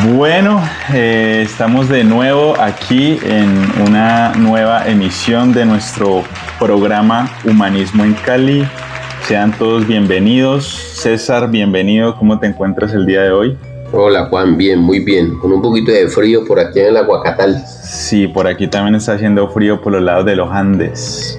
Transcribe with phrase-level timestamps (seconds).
[0.00, 0.62] Bueno,
[0.94, 6.24] eh, estamos de nuevo aquí en una nueva emisión de nuestro
[6.58, 8.64] programa Humanismo en Cali.
[9.24, 10.64] Sean todos bienvenidos.
[10.64, 12.16] César, bienvenido.
[12.16, 13.58] ¿Cómo te encuentras el día de hoy?
[13.92, 15.38] Hola Juan, bien, muy bien.
[15.38, 17.62] Con un poquito de frío por aquí en el Aguacatal.
[17.66, 21.38] Sí, por aquí también está haciendo frío por los lados de los Andes.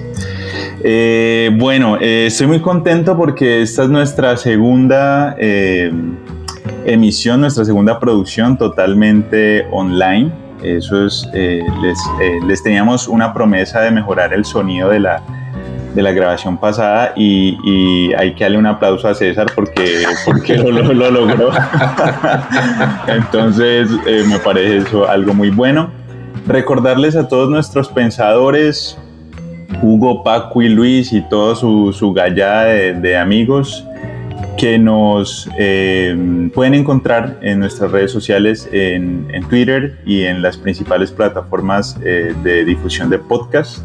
[0.80, 5.34] Eh, bueno, eh, estoy muy contento porque esta es nuestra segunda
[6.84, 10.30] emisión, nuestra segunda producción totalmente online.
[10.62, 15.22] Eso es, eh, les, eh, les, teníamos una promesa de mejorar el sonido de la,
[15.94, 20.56] de la grabación pasada y, y, hay que darle un aplauso a César porque, porque
[20.56, 21.50] lo, lo, logró.
[23.06, 25.90] Entonces eh, me parece eso algo muy bueno.
[26.46, 28.98] Recordarles a todos nuestros pensadores,
[29.82, 33.86] Hugo, Paco y Luis y toda su, su gallada de, de amigos,
[34.56, 40.56] que nos eh, pueden encontrar en nuestras redes sociales, en, en, Twitter y en las
[40.56, 43.78] principales plataformas eh, de difusión de podcast,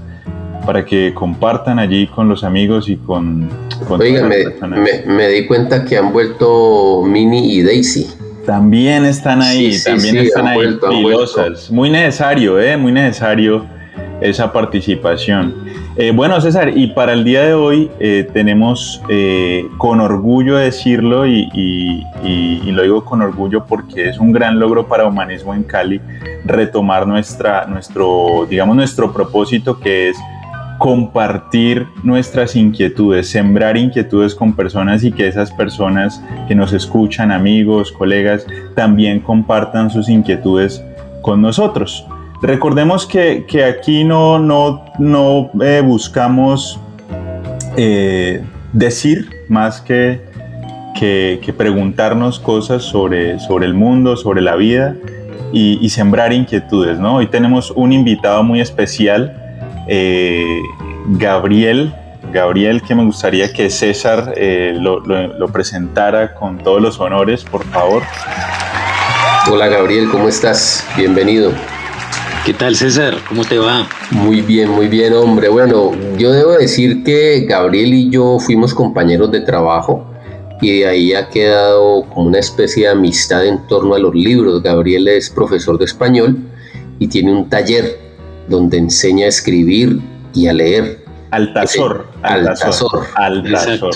[0.66, 3.50] para que compartan allí con los amigos y con...
[3.88, 8.08] con Oiga, me, me, me, di cuenta que han vuelto Mini y Daisy.
[8.46, 11.70] También están ahí, sí, también sí, están ahí vuelto, pilosas.
[11.72, 12.78] Muy necesario, ¿eh?
[12.78, 13.66] Muy necesario
[14.22, 15.56] esa participación.
[15.96, 21.26] Eh, bueno, César, y para el día de hoy eh, tenemos eh, con orgullo decirlo
[21.28, 26.00] y, y, lo digo con orgullo porque es un gran logro para Humanismo en Cali
[26.46, 30.18] retomar nuestra, nuestro, digamos, nuestro propósito que es
[30.78, 37.92] compartir nuestras inquietudes, sembrar inquietudes con personas y que esas personas que nos escuchan, amigos,
[37.92, 40.82] colegas, también compartan sus inquietudes
[41.22, 42.06] con nosotros.
[42.42, 46.80] Recordemos que, que aquí no, no, no eh, buscamos
[47.76, 50.22] eh, decir más que,
[50.98, 54.96] que, preguntarnos cosas sobre, sobre el mundo, sobre la vida
[55.52, 56.98] y, sembrar inquietudes.
[56.98, 57.18] ¿no?
[57.18, 59.36] Hoy tenemos un invitado muy especial,
[59.88, 60.62] eh,
[61.08, 61.94] Gabriel.
[62.32, 64.36] Gabriel, que me gustaría que César
[64.76, 68.04] lo, lo, lo presentara con todos los honores, por favor.
[69.50, 70.86] Hola Gabriel, ¿cómo estás?
[70.96, 71.52] Bienvenido.
[72.46, 73.16] ¿Qué tal César?
[73.28, 73.88] ¿Cómo te va?
[74.12, 75.50] Muy bien, muy bien, hombre.
[75.50, 80.10] Bueno, yo debo decir que Gabriel y yo fuimos compañeros de trabajo
[80.62, 84.64] y de ahí ha quedado como una especie de amistad en torno a los libros.
[84.64, 86.38] Gabriel es profesor de español
[86.98, 88.00] y tiene un taller
[88.48, 90.00] donde enseña a escribir
[90.34, 91.04] y a leer.
[91.32, 92.08] Altazor.
[92.24, 93.06] Altazor.
[93.16, 93.96] Altazor.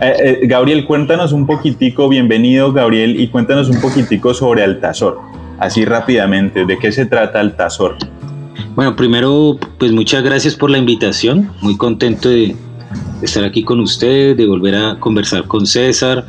[0.00, 5.18] Eh, eh, Gabriel, cuéntanos un poquitico, bienvenido Gabriel, y cuéntanos un poquitico sobre Altazor
[5.58, 7.96] así rápidamente, ¿de qué se trata Altazor?
[8.74, 12.54] Bueno, primero, pues muchas gracias por la invitación, muy contento de,
[13.22, 16.26] estar aquí con ustedes, de volver a conversar con César,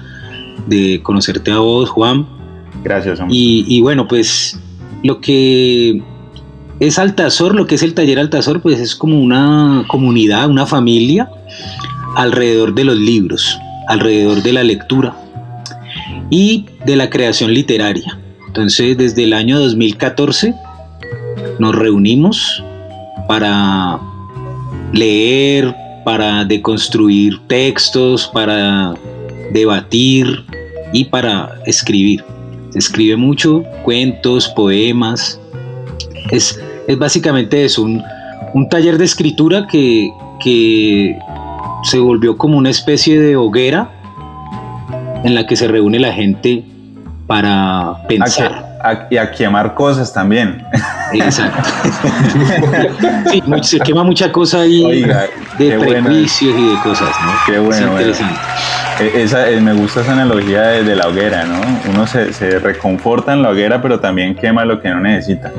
[0.68, 2.26] de conocerte a vos, Juan.
[2.84, 3.20] Gracias.
[3.20, 3.36] Hombre.
[3.36, 4.58] Y, y bueno, pues
[5.04, 6.02] lo que
[6.80, 11.30] es Altazor, lo que es el taller Altazor, pues es como una comunidad, una familia
[12.16, 15.16] alrededor de los libros, alrededor de la lectura
[16.30, 18.20] y de la creación literaria.
[18.58, 20.52] Entonces, desde el año 2014
[21.60, 22.64] nos reunimos
[23.28, 24.00] para
[24.94, 28.96] leer, para deconstruir textos, para
[29.54, 30.44] debatir
[30.92, 32.24] y para escribir.
[32.72, 35.40] Se escribe mucho, cuentos, poemas.
[36.32, 38.02] Es, es básicamente eso, un,
[38.56, 40.10] un, taller de escritura que,
[40.44, 41.16] que
[41.84, 43.92] se volvió como una especie de hoguera
[45.24, 46.64] en la que se reúne la gente
[47.28, 48.47] para pensar.
[48.88, 50.66] A, y a quemar cosas también.
[51.14, 51.70] Exacto.
[53.32, 55.26] sí, se quema mucha cosa ahí Oiga,
[55.58, 56.68] de prejuicios bueno.
[56.68, 57.32] y de cosas, ¿no?
[57.46, 57.92] Qué bueno.
[57.92, 58.14] bueno.
[59.00, 61.60] Esa, me gusta esa analogía de, de, la hoguera, ¿no?
[61.92, 65.52] Uno se, se, reconforta en la hoguera, pero también quema lo que no necesita,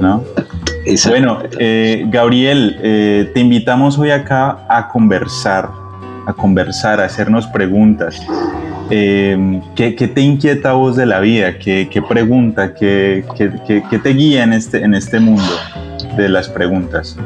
[0.00, 0.22] ¿no?
[0.84, 1.10] Exacto.
[1.10, 5.70] Bueno, eh, Gabriel, eh, te invitamos hoy acá a conversar,
[6.26, 8.20] a conversar, a hacernos preguntas.
[8.90, 11.58] Eh, ¿qué, ¿qué, te inquieta a vos de la vida?
[11.58, 12.74] ¿Qué, pregunta?
[12.74, 15.52] ¿Qué, ¿Qué, te guía en este, en este mundo
[16.16, 17.16] de las preguntas?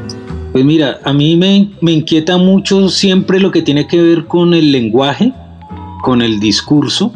[0.52, 4.72] Pues mira, a mí me, inquieta mucho siempre lo que tiene que ver con el
[4.72, 5.32] lenguaje,
[6.02, 7.12] con el discurso,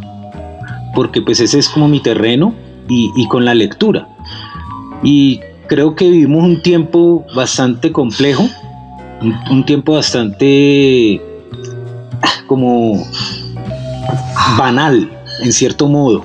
[0.95, 2.55] porque pues ese es como mi terreno,
[2.89, 4.09] y, con la lectura.
[5.03, 8.49] Y creo que vivimos un tiempo bastante complejo,
[9.21, 11.21] un, un tiempo bastante
[12.47, 13.05] como
[14.56, 15.11] banal,
[15.43, 16.25] en cierto modo,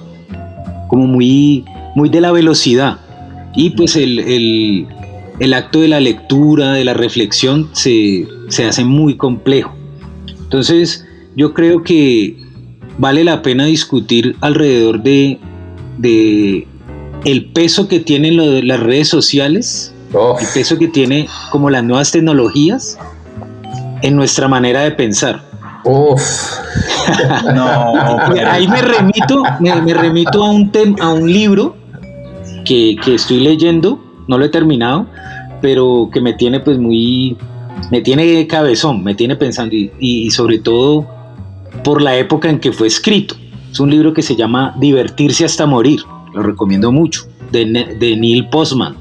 [0.88, 1.66] como muy,
[1.96, 3.00] muy de la velocidad.
[3.56, 4.88] Y pues el, el,
[5.40, 9.74] el acto de la lectura, de la reflexión, se, se, hace muy complejo.
[10.28, 11.06] Entonces,
[11.36, 12.38] yo creo que
[12.98, 15.40] vale la pena discutir alrededor de
[15.98, 16.68] de
[17.26, 22.98] el peso que tienen las redes sociales, el peso que tiene como las nuevas tecnologías
[24.02, 25.44] en nuestra manera de pensar.
[28.48, 31.76] Ahí me remito, me, remito a un, a un libro
[32.64, 35.08] que, estoy leyendo, no lo he terminado,
[35.62, 37.38] pero que me tiene pues muy,
[37.92, 41.08] me tiene cabezón, me tiene pensando y, sobre todo
[41.84, 43.36] por la época en que fue escrito.
[43.72, 46.02] Es un libro que se llama Divertirse hasta morir,
[46.34, 48.96] lo recomiendo mucho, de, Neil Postman.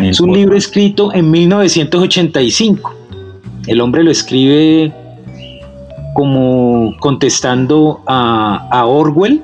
[0.00, 2.94] es un libro escrito en 1985.
[3.66, 4.92] El hombre lo escribe
[6.14, 9.42] como contestando a, Orwell,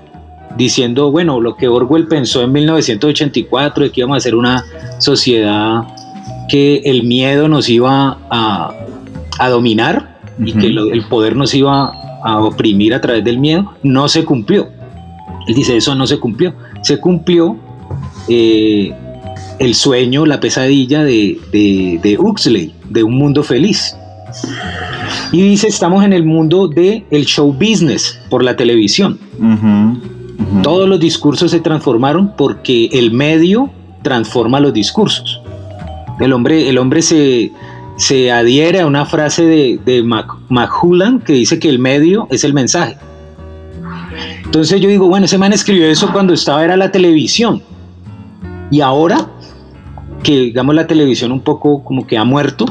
[0.56, 4.64] diciendo, bueno, lo que Orwell pensó en 1984 de que íbamos a ser una
[4.98, 5.84] sociedad
[6.48, 8.74] que el miedo nos iba a,
[9.50, 11.92] dominar y que el poder nos iba
[12.22, 14.68] a oprimir a través del miedo, no se cumplió.
[15.46, 16.54] Él dice, eso no se cumplió.
[16.82, 17.56] Se cumplió
[18.28, 18.92] eh,
[19.58, 23.96] el sueño, la pesadilla de, de, de Huxley, de un mundo feliz.
[25.32, 29.18] Y dice, estamos en el mundo del el show business por la televisión.
[30.62, 33.70] Todos los discursos se transformaron porque el medio
[34.02, 35.40] transforma los discursos.
[36.20, 37.52] El hombre, el hombre se,
[37.96, 40.02] se adhiere a una frase de, de
[40.48, 42.96] McHullan que dice que el medio es el mensaje.
[44.44, 47.62] Entonces yo digo, bueno, ese man escribió eso cuando estaba era la televisión.
[48.70, 49.28] Y ahora
[50.22, 52.66] que digamos la televisión un poco como que ha muerto,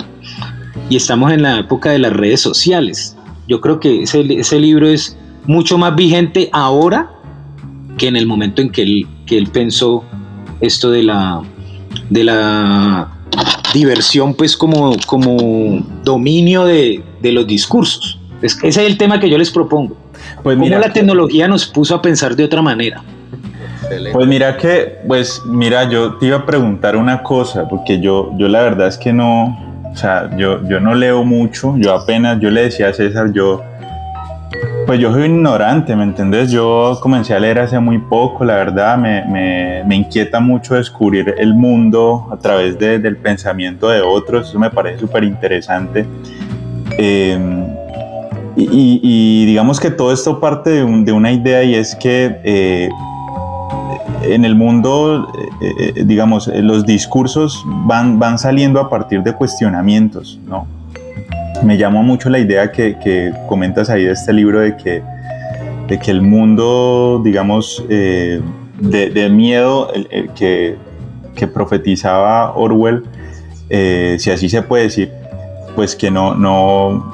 [0.89, 3.15] y estamos en la época de las redes sociales.
[3.47, 7.11] Yo creo que ese, libro es mucho más vigente ahora
[7.97, 10.03] que en el momento en que él, que él pensó
[10.59, 11.41] esto de la,
[12.09, 13.09] de la
[13.73, 18.19] diversión, pues como, como dominio de, los discursos.
[18.41, 19.97] ese es el tema que yo les propongo.
[20.43, 23.03] Pues Cómo la tecnología nos puso a pensar de otra manera.
[24.11, 28.47] Pues mira que, pues mira, yo te iba a preguntar una cosa, porque yo, yo
[28.47, 29.66] la verdad es que no,
[29.97, 33.63] o sea, yo, yo no leo mucho, yo apenas, yo le decía a César, yo,
[34.85, 36.51] pues yo soy ignorante, ¿me entendés?
[36.51, 41.55] Yo comencé a leer hace muy poco, la verdad, me, me, inquieta mucho descubrir el
[41.55, 46.05] mundo a través de, del pensamiento de otros, eso me parece súper interesante.
[46.99, 47.65] Em,
[48.55, 52.89] y, digamos que todo esto parte de, de una idea y es que eh,
[54.23, 55.31] en el mundo,
[55.61, 60.67] eh, eh, digamos, eh, los discursos van, van saliendo a partir de cuestionamientos, ¿no?
[61.63, 65.01] Me llamó mucho la idea que, comentas ahí de este libro de que,
[65.87, 69.91] de que el mundo, digamos, de, miedo
[70.35, 70.75] que,
[71.35, 73.05] que, profetizaba Orwell,
[73.69, 75.11] si así se puede decir,
[75.75, 77.11] pues que no, no,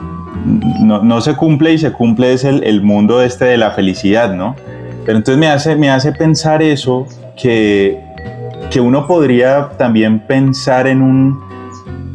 [0.82, 4.58] no, se cumple y se cumple es el, el mundo este de la felicidad, ¿no?
[5.06, 8.00] Pero entonces me hace, me hace pensar eso, que,
[8.70, 11.40] que uno podría también pensar en un,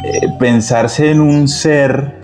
[0.04, 2.14] eh, pensarse en un ser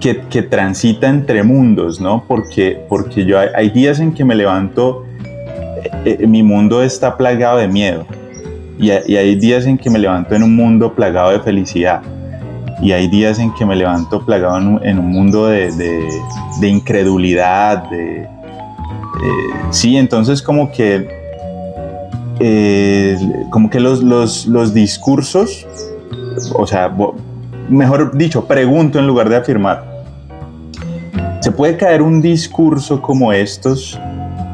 [0.00, 2.24] que, que, transita entre mundos, ¿no?
[2.26, 5.04] Porque, porque yo hay, días en que me levanto,
[6.04, 8.04] eh, eh, mi mundo está plagado de miedo.
[8.78, 12.02] Y, hay días en que me levanto en un mundo plagado de felicidad.
[12.82, 15.70] Y hay días en que me levanto plagado en un, mundo de,
[16.60, 18.28] de, incredulidad, de,
[19.70, 21.08] sí, entonces como que,
[22.40, 23.16] eh,
[23.50, 25.66] como que los, los, discursos,
[26.54, 26.94] o sea,
[27.68, 30.04] mejor dicho, pregunto en lugar de afirmar,
[31.40, 33.98] ¿se puede caer un discurso como estos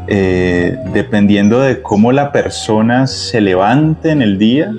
[0.06, 4.74] eh, dependiendo de cómo la persona se levante en el día?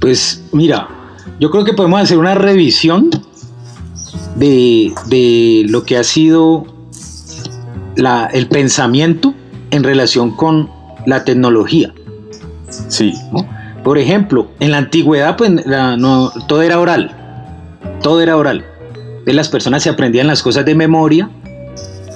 [0.00, 0.88] Pues mira,
[1.38, 3.10] yo creo que podemos hacer una revisión
[4.36, 6.79] de, de lo que ha sido
[8.32, 9.34] el pensamiento
[9.70, 10.70] en relación con
[11.06, 11.92] la tecnología.
[12.88, 13.14] Sí.
[13.84, 17.16] Por ejemplo, en la antigüedad, pues no, todo era oral.
[18.02, 18.64] Todo era oral.
[19.26, 21.30] las personas se aprendían las cosas de memoria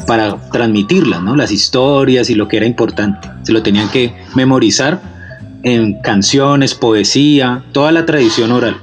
[0.07, 1.37] para transmitirlas, ¿no?
[1.37, 3.31] Las historias y lo que era importante.
[3.43, 5.01] Se lo tenían que memorizar
[5.63, 8.77] en canciones, poesía, toda la tradición oral.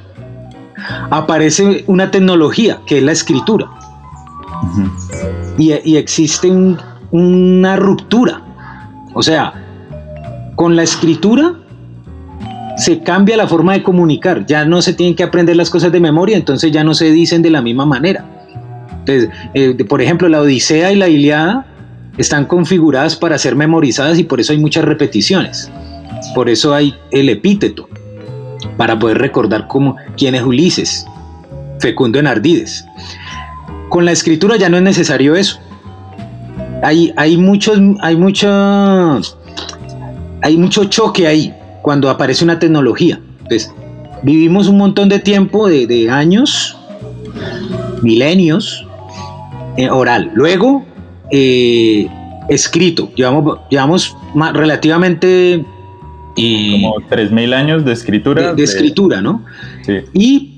[1.11, 3.67] Aparece una tecnología que es la escritura.
[5.57, 6.79] y, y, existe un,
[7.11, 8.41] una ruptura.
[9.13, 9.53] O sea,
[10.55, 11.55] con la escritura
[12.77, 15.99] se cambia la forma de comunicar, ya no se tienen que aprender las cosas de
[15.99, 18.25] memoria, entonces ya no se dicen de la misma manera.
[18.99, 21.65] Entonces, eh, por ejemplo, la Odisea y la Iliada
[22.17, 25.71] están configuradas para ser memorizadas y por eso hay muchas repeticiones.
[26.33, 27.89] Por eso hay el epíteto,
[28.77, 31.05] para poder recordar cómo, quién es Ulises,
[31.79, 32.85] Fecundo en Ardides.
[33.89, 35.59] Con la escritura ya no es necesario eso
[36.81, 39.37] hay, hay muchos, hay muchos,
[40.41, 43.19] hay mucho choque ahí cuando aparece una tecnología.
[43.43, 43.71] Entonces,
[44.23, 46.77] vivimos un montón de tiempo, de, años,
[48.01, 48.85] milenios,
[49.77, 50.31] eh, oral.
[50.33, 50.85] Luego,
[51.31, 52.07] eh,
[52.49, 53.11] escrito.
[53.15, 54.15] Llevamos, llevamos
[54.53, 55.65] relativamente...
[56.37, 58.53] Eh, Como 3.000 años de escritura.
[58.53, 59.43] De, escritura, ¿no?
[59.85, 59.97] Sí.
[60.13, 60.51] Y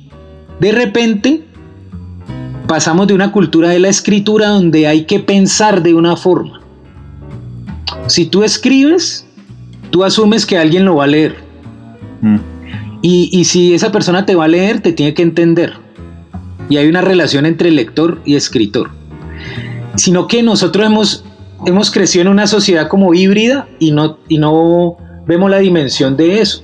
[0.59, 1.42] de repente
[2.67, 6.61] pasamos de una cultura de la escritura donde hay que pensar de una forma.
[8.07, 9.25] Si tú escribes,
[9.89, 11.37] tú asumes que alguien lo va a leer.
[12.21, 12.37] Mm.
[13.01, 15.73] Y, y, si esa persona te va a leer, te tiene que entender.
[16.69, 18.91] Y hay una relación entre lector y escritor.
[19.95, 21.25] Sino que nosotros hemos
[21.65, 26.41] hemos crecido en una sociedad como híbrida y no, y no vemos la dimensión de
[26.41, 26.63] eso.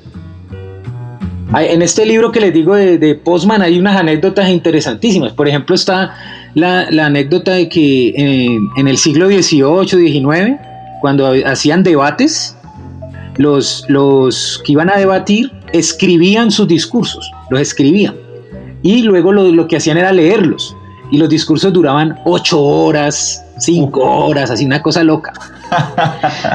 [1.58, 5.34] En este libro que les digo de, Postman hay unas anécdotas interesantísimas.
[5.34, 6.16] Por ejemplo, está
[6.54, 10.58] la, anécdota de que en, el siglo XVIII, XIX,
[11.02, 12.56] cuando hacían debates,
[13.38, 18.16] los, los que iban a debatir escribían sus discursos, los escribían.
[18.84, 20.76] Y luego lo, lo que hacían era leerlos.
[21.12, 25.34] Y los discursos duraban ocho horas, cinco horas, así una cosa loca.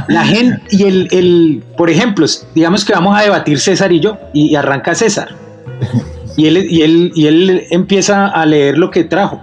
[0.08, 4.16] La gente, y el, el, por ejemplo, digamos que vamos a debatir César y yo,
[4.32, 5.34] y, arranca César.
[6.36, 9.40] Y él, y, él, y él empieza a leer lo que trajo.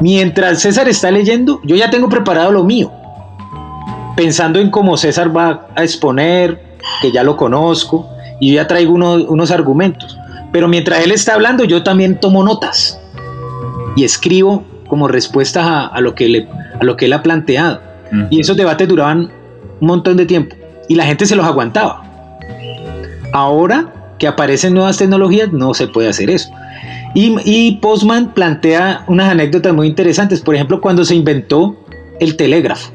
[0.00, 2.92] Mientras César está leyendo, yo ya tengo preparado lo mío,
[4.16, 6.62] pensando en cómo César va a exponer,
[7.00, 10.18] que ya lo conozco, y ya traigo unos argumentos.
[10.52, 13.00] Pero mientras él está hablando, yo también tomo notas
[13.96, 16.48] y escribo como respuesta a, lo, que le,
[16.80, 17.80] a lo que él ha planteado.
[18.30, 19.30] Y esos debates duraban
[19.80, 20.54] un montón de tiempo
[20.88, 22.02] y la gente se los aguantaba.
[23.32, 26.50] Ahora que aparecen nuevas tecnologías no se puede hacer eso.
[27.14, 31.74] Y, Postman plantea unas anécdotas muy interesantes, por ejemplo, cuando se inventó
[32.20, 32.92] el telégrafo.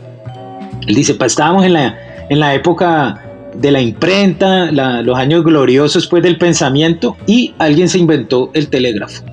[0.86, 1.98] Él dice, estábamos en la,
[2.30, 3.20] en la época
[3.56, 9.24] de la imprenta, los años gloriosos pues del pensamiento, y alguien se inventó el telégrafo,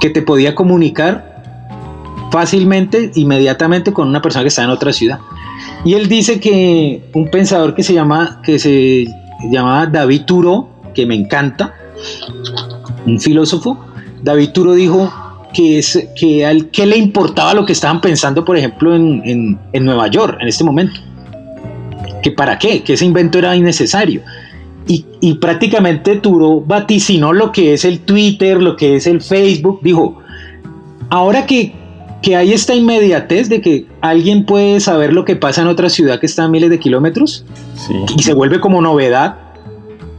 [0.00, 1.42] que te podía comunicar
[2.30, 5.18] fácilmente, inmediatamente con una persona que está en otra ciudad.
[5.84, 9.06] Y él dice que un pensador que se llama, que se
[9.50, 11.74] llamaba David Turo, que me encanta,
[13.06, 13.78] un filósofo,
[14.22, 15.12] David Turo dijo
[15.52, 19.84] que, es, que a él, le importaba lo que estaban pensando, por ejemplo, en, en,
[19.84, 21.00] Nueva York en este momento.
[22.22, 24.22] Que para qué, que ese invento era innecesario.
[24.88, 29.80] Y, y, prácticamente Turo vaticinó lo que es el Twitter, lo que es el Facebook.
[29.82, 30.18] Dijo,
[31.10, 31.74] ahora que
[32.22, 36.18] que hay esta inmediatez de que alguien puede saber lo que pasa en otra ciudad
[36.18, 37.44] que está a miles de kilómetros
[38.16, 39.36] y se vuelve como novedad,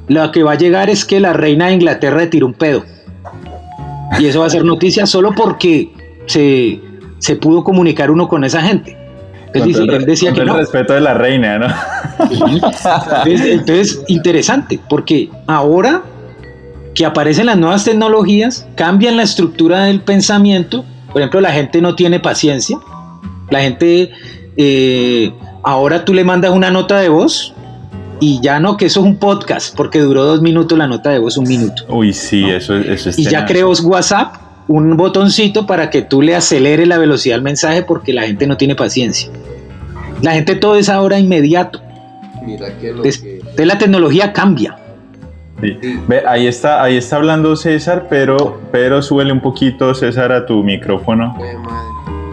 [0.07, 2.83] lo que va a llegar es que la reina de Inglaterra le tiró un pedo.
[4.17, 5.91] Y eso va a ser noticia solo porque
[6.25, 6.79] se,
[7.19, 8.97] se pudo comunicar uno con esa gente.
[9.53, 11.67] Entonces, él decía que el respeto de la reina, ¿no?
[12.29, 16.03] Entonces, entonces, interesante, porque ahora
[16.93, 21.95] que aparecen las nuevas tecnologías, cambian la estructura del pensamiento por ejemplo, la gente no
[21.95, 22.77] tiene paciencia.
[23.49, 24.11] La gente,
[24.57, 27.53] eh, ahora tú le mandas una nota de voz
[28.19, 31.19] y ya no, que eso es un podcast, porque duró dos minutos la nota de
[31.19, 31.85] voz, un minuto.
[31.87, 33.17] Uy, sí, eso, eso es.
[33.17, 34.35] Y ya creó WhatsApp
[34.69, 38.55] un botoncito para que tú le aceleres la velocidad al mensaje porque la gente no
[38.55, 39.31] tiene paciencia.
[40.21, 41.81] La gente todo es ahora inmediato.
[42.45, 43.65] Mira que lo que...
[43.65, 44.77] la tecnología cambia.
[45.59, 50.63] Ve, ahí está, ahí está hablando César, pero, pero súbele un poquito, César, a tu
[50.63, 51.35] micrófono.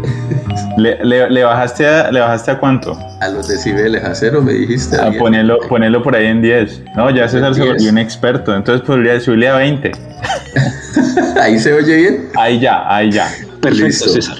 [0.77, 2.99] Le, bajaste a, ¿Le bajaste a cuánto?
[3.21, 4.97] A los decibeles, a cero me dijiste.
[4.97, 6.83] A ponerlo, ponerlo por ahí en 10.
[6.97, 9.93] No, ya César se volvió un experto, entonces podría subirle a 20.
[11.41, 12.29] ¿Ahí se oye bien?
[12.37, 13.29] Ahí ya, ahí ya.
[13.61, 14.37] Perfecto, César.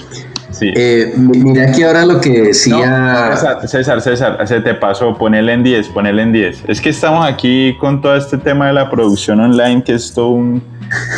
[0.61, 3.35] Eh, mira que ahora lo que decía.
[3.65, 6.63] César, César, se te pasó, ponele en 10, ponele en 10.
[6.67, 10.29] Es que estamos aquí con todo este tema de la producción online, que es todo
[10.29, 10.63] un,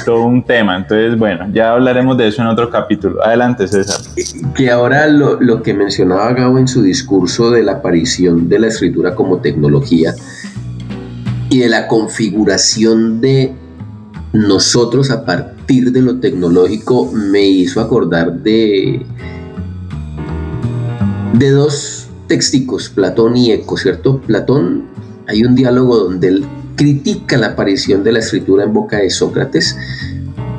[0.05, 0.77] todo un tema.
[0.77, 3.23] Entonces, bueno, ya hablaremos de eso en otro capítulo.
[3.23, 4.01] Adelante, César.
[4.55, 8.67] Que ahora lo, lo que mencionaba Gabo en su discurso de la aparición de la
[8.67, 10.13] escritura como tecnología
[11.49, 13.53] y de la configuración de
[14.33, 19.05] nosotros a partir de lo tecnológico me hizo acordar de,
[21.33, 24.21] de dos texticos, Platón y Eco, ¿cierto?
[24.21, 24.85] Platón,
[25.27, 26.45] hay un diálogo donde él
[26.79, 29.77] critica la aparición de la escritura en boca de Sócrates.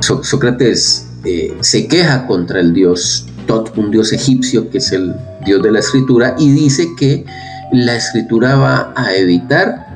[0.01, 5.63] Sócrates eh, se queja contra el dios Tot, un dios egipcio que es el dios
[5.63, 7.25] de la escritura, y dice que
[7.71, 9.87] la escritura va a evitar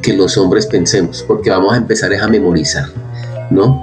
[0.00, 2.86] que los hombres pensemos, porque vamos a empezar a memorizar.
[3.50, 3.82] ¿no?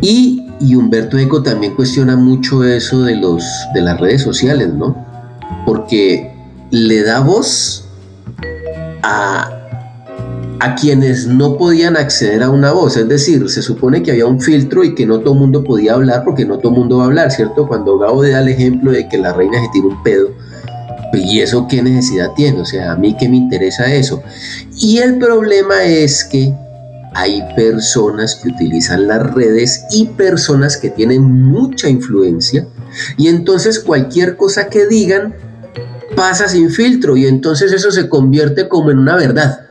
[0.00, 3.42] Y y Humberto Eco también cuestiona mucho eso de, los,
[3.74, 4.94] de las redes sociales, ¿no?
[5.64, 6.32] Porque
[6.70, 7.86] le da voz
[9.02, 9.59] a,
[10.60, 12.96] a quienes no podían acceder a una voz.
[12.96, 15.94] Es decir, se supone que había un filtro y que no todo el mundo podía
[15.94, 17.66] hablar porque no todo el mundo va a hablar, ¿cierto?
[17.66, 20.28] Cuando Gabo da el ejemplo de que la reina se tira un pedo,
[21.14, 22.60] ¿y eso qué necesidad tiene?
[22.60, 24.22] O sea, a mí qué me interesa eso.
[24.78, 26.54] Y el problema es que
[27.14, 32.66] hay personas que utilizan las redes y personas que tienen mucha influencia
[33.16, 35.34] y entonces cualquier cosa que digan
[36.14, 39.69] pasa sin filtro y entonces eso se convierte como en una verdad.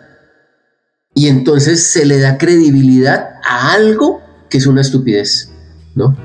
[1.15, 5.51] Y entonces se le da credibilidad a algo que es una estupidez,
[5.95, 6.15] ¿no?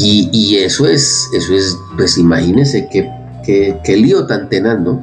[0.00, 3.10] Y, eso es, eso es, pues imagínense qué,
[3.84, 5.00] qué, lío tan tenaz, ¿no?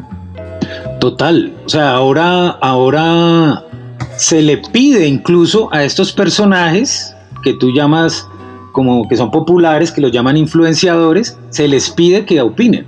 [1.02, 3.62] Total, o sea, ahora, ahora
[4.16, 8.26] se le pide incluso a estos personajes que tú llamas
[8.72, 12.86] como que son populares, que los llaman influenciadores, se les pide que opinen.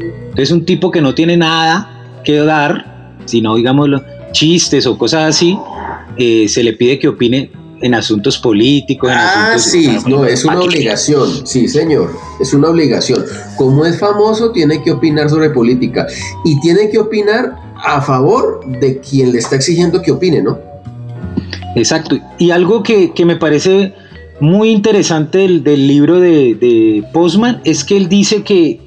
[0.00, 3.88] Entonces un tipo que no tiene nada que dar, sino digamos
[4.32, 5.58] chistes o cosas así,
[6.16, 9.10] eh, se le pide que opine en asuntos políticos.
[9.12, 13.24] ah, sí, no, es una obligación, sí, señor, es una obligación.
[13.56, 16.06] Como es famoso, tiene que opinar sobre política
[16.44, 20.58] y tiene que opinar a favor de quien le está exigiendo que opine, ¿no?
[21.76, 22.18] Exacto.
[22.38, 23.94] Y algo que, me parece
[24.40, 28.80] muy interesante del, libro de, de, Postman es que él dice que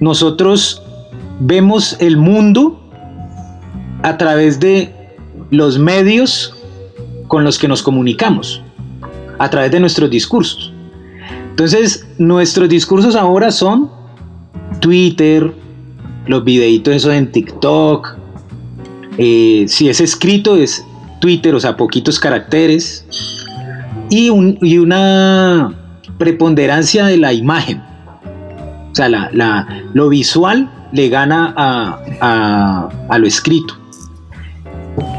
[0.00, 0.82] nosotros
[1.40, 2.83] vemos el mundo
[4.04, 4.92] a través de
[5.50, 6.54] los medios
[7.26, 8.62] con los que nos comunicamos,
[9.38, 10.72] a través de nuestros discursos.
[11.48, 13.90] Entonces, nuestros discursos ahora son
[14.80, 15.54] Twitter,
[16.26, 18.16] los videitos esos en TikTok.
[19.16, 20.84] Eh, si es escrito es
[21.20, 23.06] Twitter, o sea, poquitos caracteres.
[24.10, 25.74] Y, una
[26.18, 27.82] preponderancia de la imagen.
[28.92, 29.08] O sea,
[29.94, 33.83] lo visual le gana a, a lo escrito.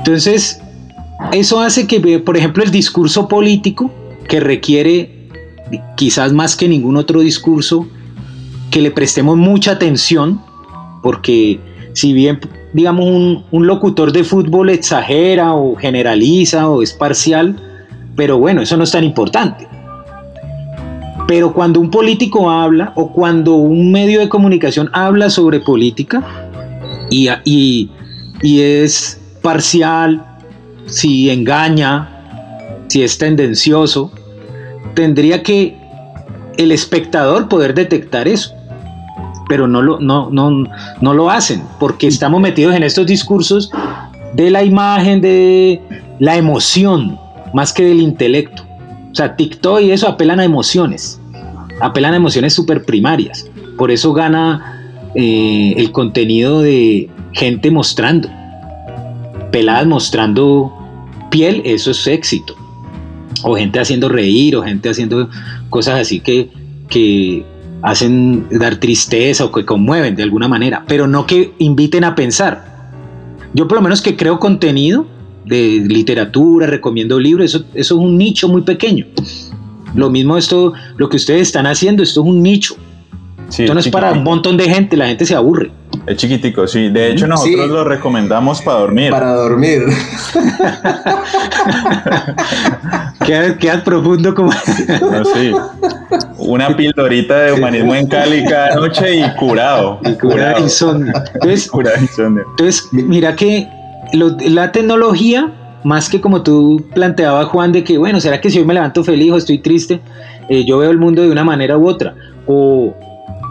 [0.05, 0.61] Entonces,
[1.31, 3.91] eso hace que, por ejemplo, el discurso político,
[4.29, 5.29] que requiere
[5.97, 7.87] quizás más que ningún otro discurso,
[8.69, 10.39] que le prestemos mucha atención,
[11.01, 11.59] porque
[11.93, 12.39] si bien,
[12.73, 17.55] digamos, un, locutor de fútbol exagera o generaliza o es parcial,
[18.15, 19.67] pero bueno, eso no es tan importante.
[21.27, 26.23] Pero cuando un político habla o cuando un medio de comunicación habla sobre política
[27.09, 27.89] y, y,
[28.61, 30.25] es parcial,
[30.87, 32.09] si engaña,
[32.87, 34.11] si es tendencioso,
[34.95, 35.77] tendría que
[36.57, 38.55] el espectador poder detectar eso
[39.47, 40.63] pero no lo, no, no,
[41.01, 43.69] no lo hacen, porque estamos metidos en estos discursos
[44.33, 45.79] de la imagen, de
[46.17, 47.19] la emoción,
[47.53, 48.63] más que del intelecto.
[49.11, 51.21] O sea, TikTok y eso apelan a emociones,
[51.79, 53.47] apelan a emociones súper primarias.
[53.77, 54.81] Por eso gana
[55.13, 58.29] eh, el contenido de gente mostrando,
[59.55, 60.69] peladas mostrando
[61.31, 62.57] piel, eso es éxito.
[63.41, 65.29] O gente haciendo reír, o gente haciendo
[65.69, 66.49] cosas así que,
[66.89, 67.45] que
[67.81, 72.65] hacen dar tristeza o que conmueven de alguna manera, pero no que inviten a pensar.
[73.53, 75.07] Yo por lo menos que creo contenido
[75.45, 79.05] de literatura, recomiendo libros, eso, eso es un nicho muy pequeño.
[79.93, 82.75] Lo mismo esto, lo que ustedes están haciendo, esto es un nicho.
[83.47, 85.71] esto no es para un montón de gente, la gente se aburre.
[86.05, 86.89] Es chiquitico, sí.
[86.89, 89.11] De hecho, nosotros lo recomendamos para dormir.
[89.11, 89.83] Para dormir.
[93.59, 94.51] quedas, profundo como...
[95.35, 95.51] sí.
[96.37, 99.99] Una pildorita de humanismo en Cali cada noche y curado.
[100.03, 101.13] Y curado insomnio.
[101.33, 103.67] Entonces, entonces, mira que
[104.13, 105.51] la tecnología,
[105.83, 109.03] más que como tú planteabas, Juan, de que, bueno, ¿será que si hoy me levanto
[109.03, 110.01] feliz o estoy triste,
[110.49, 112.15] eh, yo veo el mundo de una manera u otra?
[112.47, 112.95] O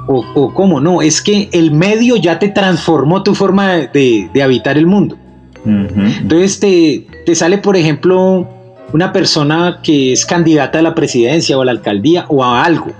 [0.07, 4.87] o, cómo no, es que el medio ya te transformó tu forma de, habitar el
[4.87, 5.17] mundo.
[5.65, 8.47] Entonces te, sale, por ejemplo,
[8.93, 12.93] una persona que es candidata a la presidencia o a la alcaldía o a algo.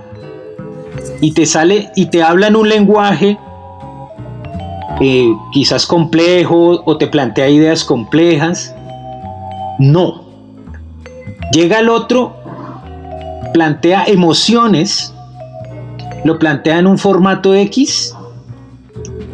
[1.21, 3.37] Y te sale y te habla en un lenguaje
[4.99, 8.73] eh, quizás complejo o te plantea ideas complejas.
[9.77, 10.23] No.
[11.51, 12.35] Llega el otro,
[13.53, 15.14] plantea emociones
[16.25, 18.13] lo plantea en un formato X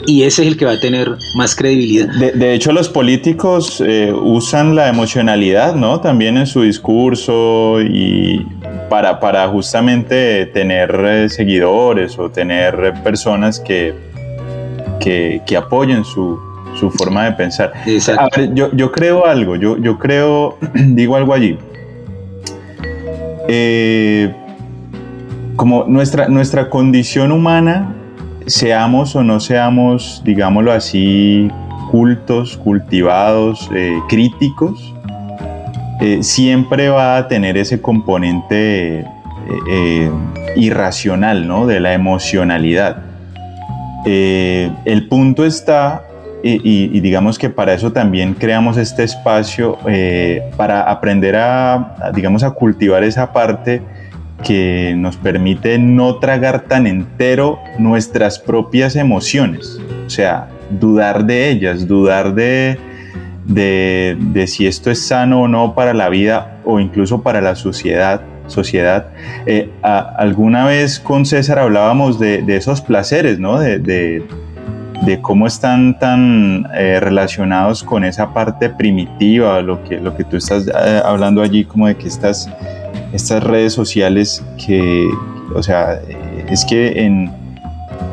[0.05, 2.07] y ese es el que va a tener más credibilidad.
[2.09, 6.01] De, hecho, los políticos eh, usan la emocionalidad, ¿no?
[6.01, 8.45] También en su discurso y
[8.89, 13.93] para, para justamente tener eh, seguidores o tener personas que,
[14.99, 16.37] que, apoyen su,
[16.97, 17.71] forma de pensar.
[18.53, 21.57] yo, yo creo algo, yo, yo creo, digo algo allí.
[23.47, 24.33] eh,
[25.61, 27.93] como nuestra, nuestra condición humana,
[28.47, 31.51] seamos o no seamos, digámoslo así,
[31.91, 34.91] cultos, cultivados, eh, críticos,
[35.99, 39.05] eh, siempre va a tener ese componente
[40.55, 41.67] irracional, ¿no?
[41.67, 43.03] De la emocionalidad.
[44.03, 46.01] el punto está
[46.43, 52.49] y, digamos que para eso también creamos este espacio eh, para aprender a, digamos, a
[52.49, 53.81] cultivar esa parte
[54.41, 61.87] que nos permite no tragar tan entero nuestras propias emociones, o sea, dudar de ellas,
[61.87, 62.77] dudar de,
[63.45, 68.21] de, si esto es sano o no para la vida o incluso para la sociedad.
[68.47, 69.07] sociedad.
[69.45, 73.59] Eh, alguna vez con César hablábamos de, esos placeres, ¿no?
[73.59, 73.79] de,
[75.01, 80.37] de cómo están tan eh, relacionados con esa parte primitiva, lo que, lo que tú
[80.37, 82.49] estás eh, hablando allí, como de que estas,
[83.13, 85.07] estas redes sociales que,
[85.53, 86.01] o sea,
[86.49, 87.31] es que en,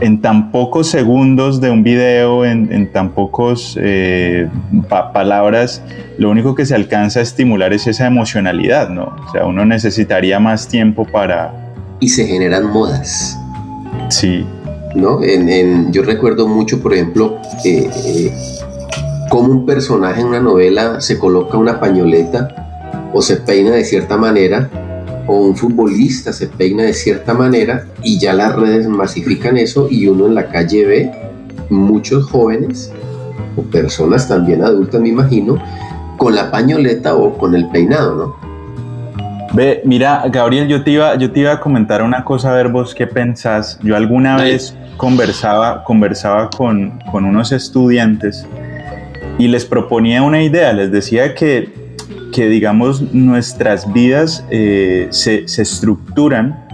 [0.00, 4.48] en tan pocos segundos de un video, en, tan pocos eh,
[4.88, 5.82] palabras,
[6.18, 9.16] lo único que se alcanza a estimular es esa emocionalidad, ¿no?
[9.26, 11.52] O sea, uno necesitaría más tiempo para...
[12.00, 13.36] Y se generan modas.
[14.08, 14.46] Sí,
[14.94, 15.22] ¿no?
[15.22, 18.32] En, yo recuerdo mucho, por ejemplo, eh, eh,
[19.30, 24.16] cómo un personaje en una novela se coloca una pañoleta o se peina de cierta
[24.16, 24.70] manera,
[25.28, 30.08] o un futbolista se peina de cierta manera, y ya las redes masifican eso y
[30.08, 31.12] uno en la calle ve
[31.70, 32.90] muchos jóvenes
[33.56, 35.58] o personas también adultas, me imagino,
[36.16, 38.48] con la pañoleta o con el peinado, ¿no?
[39.54, 42.68] Ve, mira, Gabriel, yo te iba, yo te iba a comentar una cosa, a ver
[42.68, 43.78] vos qué pensás.
[43.82, 48.46] Yo alguna vez conversaba, conversaba con, unos estudiantes
[49.38, 51.87] y les proponía una idea, les decía que,
[52.32, 56.64] que digamos, nuestras vidas eh, se, se estructuran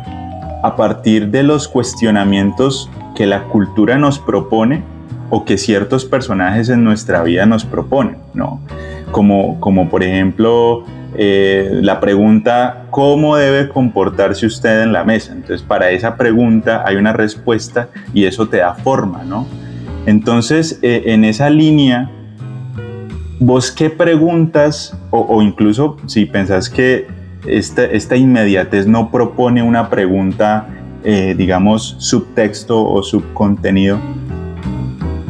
[0.62, 4.82] a partir de los cuestionamientos que la cultura nos propone
[5.30, 8.60] o que ciertos personajes en nuestra vida nos proponen, ¿no?
[9.10, 10.84] Como, como por ejemplo
[11.16, 15.32] eh, la pregunta, ¿cómo debe comportarse usted en la mesa?
[15.32, 19.46] Entonces, para esa pregunta hay una respuesta y eso te da forma, ¿no?
[20.06, 22.10] Entonces, eh, en esa línea,
[23.40, 27.06] ¿vos qué preguntas, o, incluso si pensás que
[27.46, 30.68] esta, esta, inmediatez no propone una pregunta,
[31.04, 33.98] eh, digamos, subtexto o subcontenido,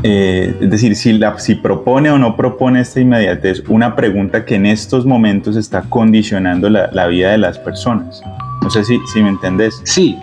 [0.06, 4.56] eh, es decir, si, la, si propone o no propone esta inmediatez una pregunta que
[4.56, 8.22] en estos momentos está condicionando la, vida de las personas.
[8.62, 9.80] No sé si, si me entendés.
[9.84, 10.18] Sí,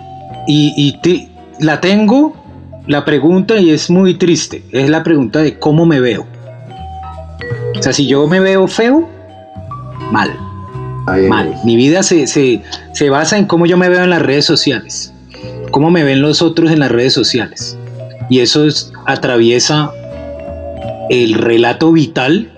[0.46, 2.36] y, y la tengo,
[2.86, 4.62] la pregunta, y es muy triste.
[4.70, 6.26] Es la pregunta de cómo me veo.
[7.78, 9.08] O sea, si yo me veo feo,
[10.10, 10.30] mal.
[11.28, 11.54] mal.
[11.64, 15.12] Mi vida se, se, se basa en cómo yo me veo en las redes sociales.
[15.70, 17.76] Cómo me ven los otros en las redes sociales.
[18.28, 18.66] Y eso
[19.06, 19.90] atraviesa
[21.10, 22.50] el relato vital,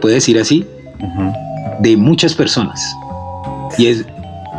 [0.00, 0.64] puede decir así,
[1.80, 2.80] de muchas personas.
[3.78, 4.04] Y es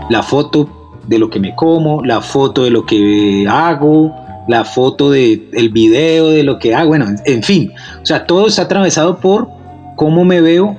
[0.09, 0.69] la foto
[1.07, 4.13] de lo que me como, la foto de lo que hago,
[4.47, 7.71] la foto del el video de lo que hago, bueno, en fin.
[8.01, 9.58] O sea, todo está atravesado por
[9.99, 10.77] cómo me veo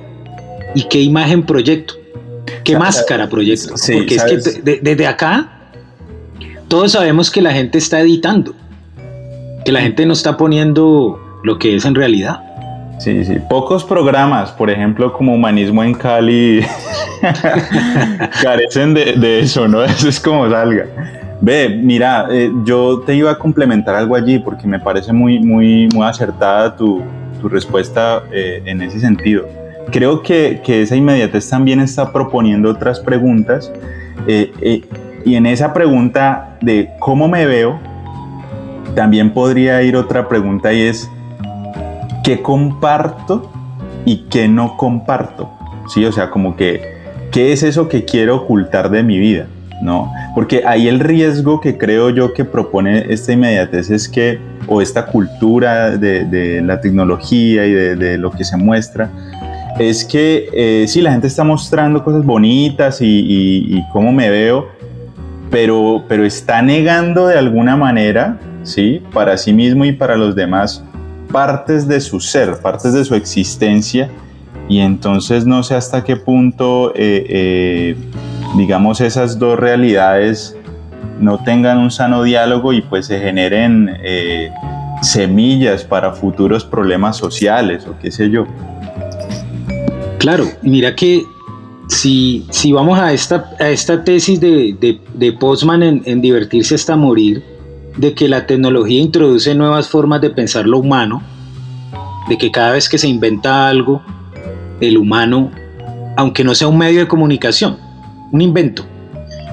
[0.73, 1.93] y qué imagen proyecto,
[2.63, 3.75] qué máscara proyecto.
[3.93, 5.69] Porque es que desde acá
[6.67, 8.55] todos sabemos que la gente está editando
[9.63, 12.41] que la gente no está poniendo lo que es en realidad.
[12.97, 13.37] Sí, sí.
[13.47, 16.65] Pocos programas, por ejemplo, como Humanismo en Cali,
[18.41, 19.83] carecen de, eso, ¿no?
[19.85, 20.87] Eso es como salga.
[21.41, 25.87] Ve, mira, eh, yo te iba a complementar algo allí porque me parece muy, muy,
[25.87, 27.03] muy acertada tu,
[27.41, 29.47] tu respuesta eh, en ese sentido.
[29.91, 33.71] Creo que, que, esa inmediatez también está proponiendo otras preguntas
[34.27, 34.83] eh,
[35.25, 37.79] y en esa pregunta de cómo me veo,
[38.95, 41.09] también podría ir otra pregunta y es,
[42.23, 43.51] ¿qué comparto
[44.05, 45.49] y qué no comparto?
[45.93, 46.81] Sí, o sea, como que,
[47.31, 49.47] ¿qué es eso que quiero ocultar de mi vida?
[49.81, 50.11] ¿No?
[50.35, 55.07] Porque ahí el riesgo que creo yo que propone esta inmediatez es que, o esta
[55.07, 59.09] cultura de, la tecnología y de, lo que se muestra,
[59.79, 64.67] es que eh, sí, la gente está mostrando cosas bonitas y, y cómo me veo,
[65.49, 69.01] pero, pero está negando de alguna manera ¿sí?
[69.13, 70.83] Para sí mismo y para los demás,
[71.31, 74.09] partes de su ser, partes de su existencia,
[74.67, 77.95] y entonces no sé hasta qué punto, eh, eh,
[78.55, 80.55] digamos, esas dos realidades
[81.19, 84.51] no tengan un sano diálogo y pues se generen eh,
[85.01, 88.45] semillas para futuros problemas sociales o qué sé yo.
[90.17, 91.23] Claro, mira que
[91.87, 96.95] si, si vamos a esta, a esta tesis de, de, Postman en, en, divertirse hasta
[96.95, 97.43] morir,
[97.97, 101.21] de que la tecnología introduce nuevas formas de pensar lo humano,
[102.29, 104.01] de que cada vez que se inventa algo,
[104.79, 105.51] el humano,
[106.15, 107.77] aunque no sea un medio de comunicación,
[108.31, 108.85] un invento,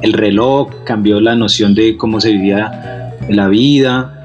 [0.03, 4.19] el reloj cambió la noción de cómo se vivía la vida,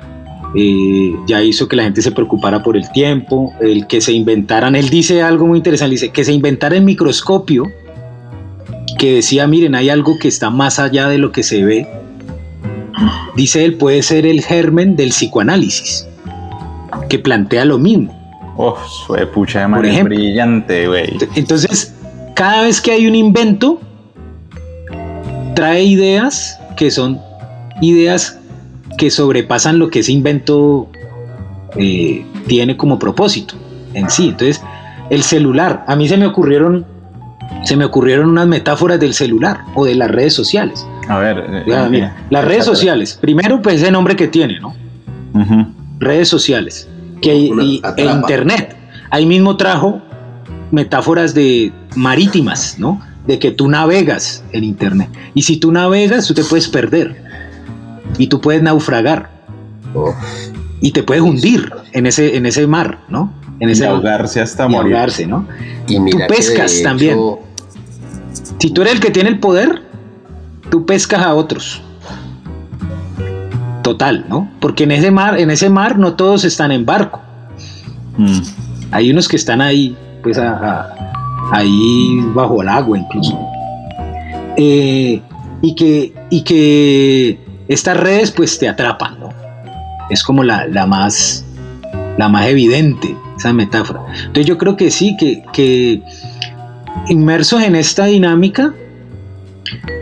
[0.55, 4.75] eh, ya hizo que la gente se preocupara por el tiempo, el que se inventaran,
[4.75, 7.71] él dice algo muy interesante, dice que se inventara el microscopio,
[8.99, 11.87] que decía, miren, hay algo que está más allá de lo que se ve,
[13.35, 16.07] dice él, puede ser el germen del psicoanálisis,
[17.09, 18.19] que plantea lo mismo.
[18.55, 18.77] Oh,
[19.33, 21.17] pucha de manera brillante, güey.
[21.35, 21.95] Entonces,
[22.35, 23.81] cada vez que hay un invento,
[25.55, 27.19] trae ideas que son
[27.81, 28.39] ideas
[28.97, 30.89] que sobrepasan lo que ese invento
[31.75, 33.55] eh, tiene como propósito
[33.93, 34.29] en sí.
[34.29, 34.61] Entonces,
[35.09, 36.85] el celular, a mí se me ocurrieron,
[37.63, 40.85] se me ocurrieron unas metáforas del celular o de las redes sociales.
[41.07, 44.73] A ver, eh, mira, las redes sociales, primero pues ese nombre que tiene, ¿no?
[45.99, 46.87] Redes sociales,
[47.21, 48.75] que y, e internet.
[49.09, 50.01] Ahí mismo trajo
[50.71, 52.99] metáforas de marítimas, ¿no?
[53.27, 55.09] De que tú navegas en internet.
[55.33, 57.23] Y si tú navegas, tú te puedes perder
[58.17, 59.29] y tú puedes naufragar
[60.81, 63.33] y te puedes hundir en ese, en ese mar, ¿no?
[63.59, 64.93] En ese ahogarse hasta morir.
[64.93, 65.47] Ahogarse, ¿no?
[65.87, 67.17] Y tú pescas también.
[68.59, 69.83] Si tú eres el que tiene el poder,
[70.69, 71.81] tú pescas a otros.
[73.81, 74.49] Total, ¿no?
[74.59, 77.21] Porque en ese mar, en ese mar no todos están en barco.
[78.17, 78.39] Mm.
[78.91, 80.37] Hay unos que están ahí, pues
[81.53, 83.39] ahí bajo el agua incluso.
[84.57, 85.21] Eh,
[85.61, 89.29] y que, y que estas redes pues te atrapan, ¿no?
[90.09, 91.45] Es como la, más,
[92.17, 94.01] la más evidente, esa metáfora.
[94.15, 96.01] Entonces yo creo que sí, que, que
[97.07, 98.73] inmersos en esta dinámica,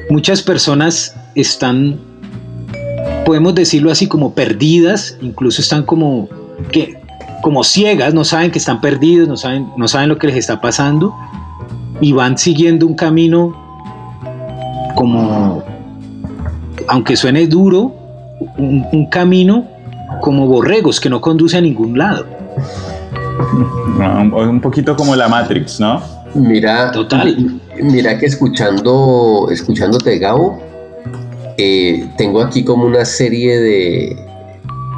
[0.10, 2.00] muchas personas están,
[3.26, 6.28] podemos decirlo así, como perdidas, incluso están como,
[6.72, 6.98] que,
[7.44, 10.60] como ciegas, no saben que están perdidos, no saben, no saben lo que les está
[10.60, 11.14] pasando
[12.02, 13.56] y van siguiendo un camino
[14.96, 15.64] como
[16.88, 17.94] aunque suene duro,
[18.58, 19.66] un, camino
[20.20, 22.26] como borregos que no conduce a ningún lado.
[23.98, 26.02] un poquito como la Matrix, ¿no?
[26.34, 27.60] Mira, Total.
[27.82, 30.62] mira que escuchando, escuchándote, Gabo,
[31.58, 34.18] eh, tengo aquí como una serie de,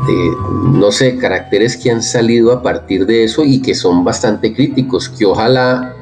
[0.07, 0.31] de,
[0.71, 5.09] no sé, caracteres que han salido a partir de eso y que son bastante críticos,
[5.09, 5.93] que ojalá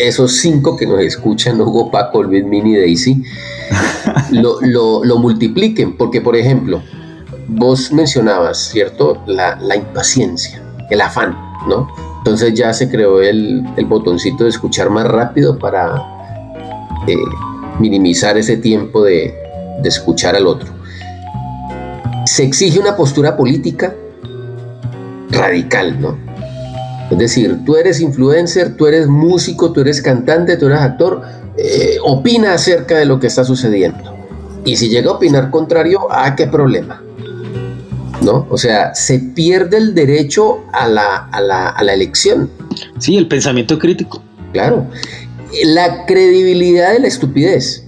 [0.00, 3.22] esos cinco que nos escuchan, Hugo, Paco, Luis Mini, Daisy,
[4.30, 6.82] lo, lo, multipliquen, porque por ejemplo,
[7.48, 9.22] vos mencionabas, ¿cierto?
[9.26, 11.36] La, impaciencia, el afán,
[11.68, 11.88] ¿no?
[12.18, 16.02] Entonces ya se creó el, botoncito de escuchar más rápido para
[17.06, 17.14] eh,
[17.78, 19.34] minimizar ese tiempo de,
[19.82, 20.68] de escuchar al otro.
[22.24, 23.94] Se exige una postura política
[25.30, 26.29] radical, ¿no?
[27.10, 31.22] Es decir, tú eres influencer, tú eres músico, tú eres cantante, tú eres actor,
[31.56, 34.14] eh, opina acerca de lo que está sucediendo.
[34.64, 37.02] Y si llega a opinar contrario, ¿a qué problema?
[38.22, 38.46] ¿No?
[38.50, 42.48] O sea, se pierde el derecho a la, a la, elección.
[42.98, 44.22] Sí, el pensamiento crítico.
[44.52, 44.86] Claro.
[45.64, 47.84] La credibilidad de la estupidez.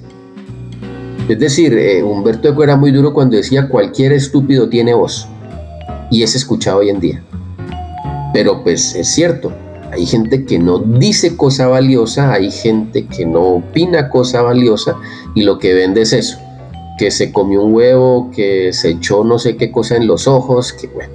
[1.29, 5.29] Es decir, eh, Humberto Eco era muy duro cuando decía cualquier estúpido tiene voz.
[6.11, 7.23] Y es escuchado hoy en día.
[8.33, 9.53] Pero pues es cierto,
[9.93, 14.97] hay gente que no dice cosa valiosa, hay gente que no opina cosa valiosa
[15.35, 16.39] y lo que vende es eso,
[16.99, 20.73] que se comió un huevo, que se echó no sé qué cosa en los ojos,
[20.73, 21.13] que bueno.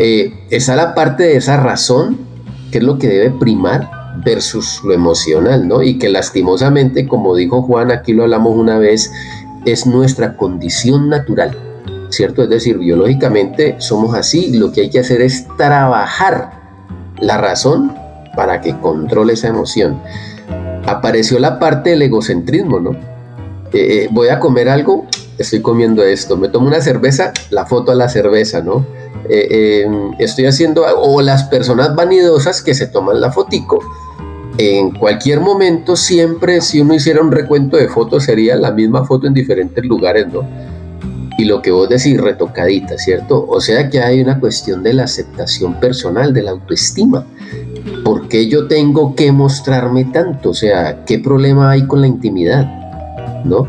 [0.00, 2.18] Eh, esa la parte de esa razón,
[2.72, 3.90] que es lo que debe primar
[4.24, 5.82] versus lo emocional, ¿no?
[5.82, 9.12] Y que lastimosamente, como dijo Juan, aquí lo hablamos una vez,
[9.64, 11.56] es nuestra condición natural,
[12.18, 12.42] ¿cierto?
[12.42, 16.50] Es decir, biológicamente somos así, lo que hay que hacer es trabajar
[17.20, 17.94] la razón
[18.34, 20.02] para que controle esa emoción.
[20.84, 22.90] Apareció la parte del egocentrismo, ¿no?
[22.90, 22.96] Eh,
[23.72, 25.06] eh, voy a comer algo,
[25.38, 26.36] estoy comiendo esto.
[26.36, 28.84] Me tomo una cerveza, la foto a la cerveza, ¿no?
[29.28, 33.78] Eh, em, estoy haciendo, o las personas vanidosas que se toman la fotico.
[34.56, 39.28] En cualquier momento, siempre, si uno hiciera un recuento de fotos, sería la misma foto
[39.28, 40.42] en diferentes lugares, ¿no?
[41.38, 43.46] Y lo que vos decís, retocadita, ¿cierto?
[43.48, 47.24] O sea que hay una cuestión de la aceptación personal, de la autoestima.
[48.04, 50.50] ¿Por qué yo tengo que mostrarme tanto?
[50.50, 52.66] O sea, ¿qué problema hay con la intimidad?
[53.44, 53.68] ¿No?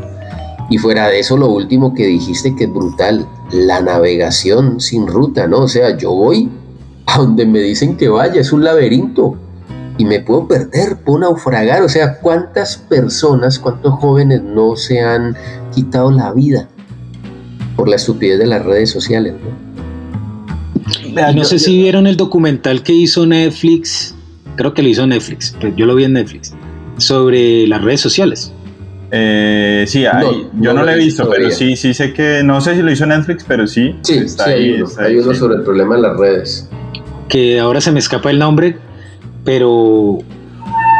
[0.68, 5.46] Y fuera de eso, lo último que dijiste que es brutal, la navegación sin ruta,
[5.46, 5.60] ¿no?
[5.60, 6.50] O sea, yo voy
[7.06, 9.36] a donde me dicen que vaya, es un laberinto.
[9.96, 11.82] y me puedo perder, puedo naufragar.
[11.82, 15.36] O sea, ¿cuántas personas, cuántos jóvenes no se han
[15.72, 16.68] quitado la vida
[17.80, 19.32] por la estupidez de las redes sociales?
[21.14, 24.14] No, no sé si vieron el documental que hizo Netflix,
[24.56, 26.52] creo que lo hizo Netflix, yo lo vi en Netflix,
[26.98, 28.52] sobre las redes sociales.
[29.10, 30.04] Eh, sí,
[30.60, 33.06] yo no, lo he visto, pero sí, sí sé que, no sé si lo hizo
[33.06, 33.94] Netflix, pero sí.
[34.02, 36.68] Sí, está ahí, hay uno, sobre el problema de las redes.
[37.30, 38.76] Que ahora se me escapa el nombre,
[39.42, 40.18] pero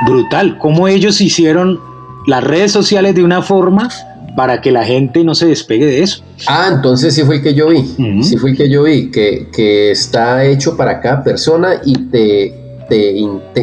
[0.07, 1.79] brutal, cómo ellos hicieron
[2.27, 3.90] las redes sociales de una forma
[4.37, 6.23] para que la gente no se despegue de eso.
[6.47, 7.85] Ah, entonces sí fue el que yo vi,
[8.23, 12.61] sí fue el que yo vi, que, que está hecho para cada persona y te
[12.90, 13.14] te,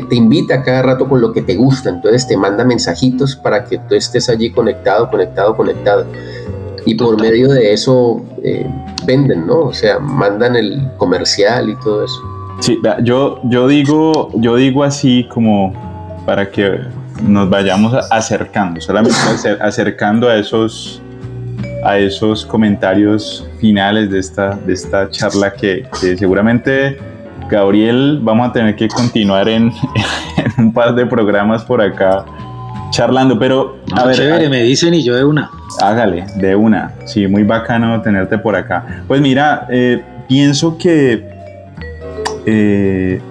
[0.09, 3.65] te, invita a cada rato con lo que te gusta, entonces te manda mensajitos para
[3.65, 6.05] que tú estés allí conectado, conectado, conectado.
[6.85, 8.65] Y por medio de eso eh,
[9.05, 9.59] venden, ¿no?
[9.59, 12.21] O sea, mandan el comercial y todo eso.
[12.61, 15.73] Sí, yo, yo, digo, yo digo así como
[16.25, 16.79] para que
[17.23, 19.17] nos vayamos acercando, solamente
[19.59, 21.01] acercando a esos,
[21.83, 26.97] a esos comentarios finales de esta, de esta charla que, que seguramente
[27.49, 29.71] Gabriel, vamos a tener que continuar en,
[30.57, 32.25] un par de programas por acá
[32.91, 35.49] charlando, pero a ver, chévere, me dicen y yo de una.
[35.81, 36.93] Hágale, de una.
[37.05, 39.03] Sí, muy bacano tenerte por acá.
[39.07, 41.27] Pues mira, eh, pienso que,
[42.45, 43.21] eh,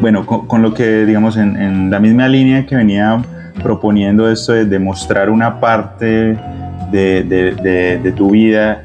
[0.00, 3.22] bueno, con, lo que, digamos, en, la misma línea que venía
[3.62, 6.38] proponiendo esto de demostrar una parte
[6.90, 8.84] de, tu vida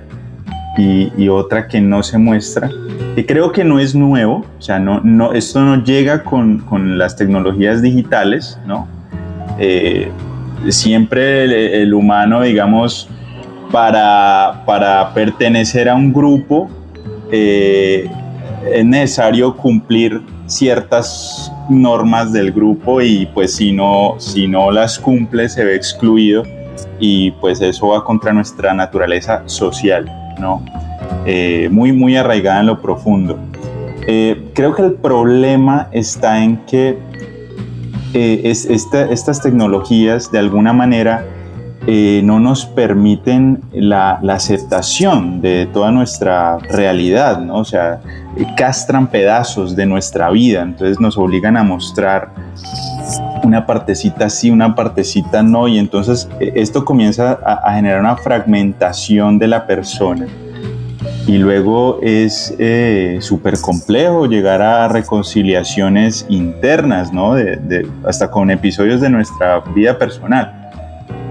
[0.77, 2.69] y, otra que no se muestra,
[3.15, 6.97] que creo que no es nuevo, o sea, no, no, esto no llega con, con
[6.97, 8.87] las tecnologías digitales, ¿no?
[9.57, 10.11] Eh,
[10.69, 13.09] siempre el, humano, digamos,
[13.71, 16.69] para, para, pertenecer a un grupo,
[17.31, 18.09] eh,
[18.73, 25.49] es necesario cumplir ciertas normas del grupo y pues si no, si no las cumple
[25.49, 26.43] se ve excluido
[26.99, 30.05] y pues eso va contra nuestra naturaleza social,
[30.39, 30.63] ¿no?
[31.25, 33.37] Eh, muy, muy arraigada en lo profundo.
[34.07, 36.97] Eh, creo que el problema está en que
[38.13, 41.25] eh, es, estas tecnologías de alguna manera
[41.87, 47.57] no nos permiten la, aceptación de toda nuestra realidad, ¿no?
[47.57, 47.99] o sea,
[48.57, 52.31] castran pedazos de nuestra vida, entonces nos obligan a mostrar
[53.43, 59.47] una partecita sí, una partecita no, y entonces esto comienza a generar una fragmentación de
[59.47, 60.27] la persona
[61.27, 67.35] y luego es eh, súper complejo llegar a reconciliaciones internas, ¿no?
[68.05, 70.64] Hasta con episodios de nuestra vida personal.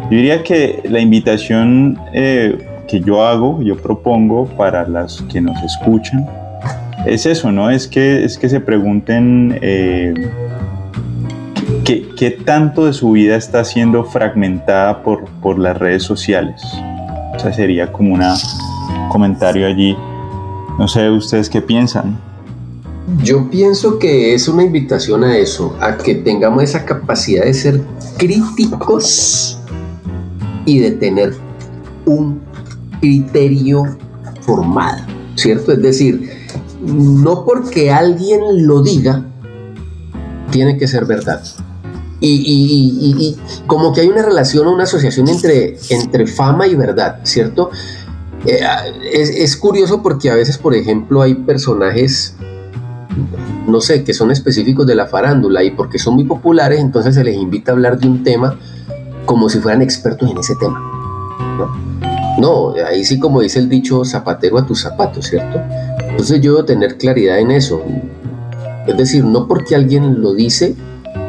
[0.05, 5.61] Yo diría que la invitación eh, que yo hago, yo propongo para las que nos
[5.63, 6.29] escuchan,
[7.07, 7.71] es eso, ¿no?
[7.71, 10.15] Es que, es que se pregunten eh,
[11.85, 16.63] ¿qué, ¿qué, tanto de su vida está siendo fragmentada por, por las redes sociales.
[17.37, 18.35] Esa sería como una
[19.11, 19.97] comentario allí.
[20.79, 22.19] No sé ustedes qué piensan.
[23.23, 27.81] Yo pienso que es una invitación a eso, a que tengamos esa capacidad de ser
[28.19, 29.61] críticos
[30.67, 31.35] y de tener
[32.07, 32.41] un
[33.01, 33.85] criterio
[34.41, 35.03] formado,
[35.35, 35.73] ¿cierto?
[35.73, 36.31] Es decir,
[36.83, 39.25] no porque alguien lo diga,
[40.51, 41.43] tiene que ser verdad.
[42.21, 47.71] Y, como que hay una relación o una asociación entre, entre fama y verdad, ¿cierto?
[48.47, 48.61] Eh,
[49.13, 52.35] es, curioso porque a veces, por ejemplo, hay personajes,
[53.67, 57.25] no sé, que son específicos de la farándula y porque son muy populares, entonces se
[57.25, 58.59] les invita a hablar de un tema
[59.25, 60.81] como si fueran expertos en ese tema.
[62.39, 65.61] No, ahí sí como dice el dicho, zapatero a tus zapatos, ¿cierto?
[66.09, 67.83] Entonces yo debo tener claridad en eso.
[68.87, 70.75] Es decir, no porque alguien lo dice,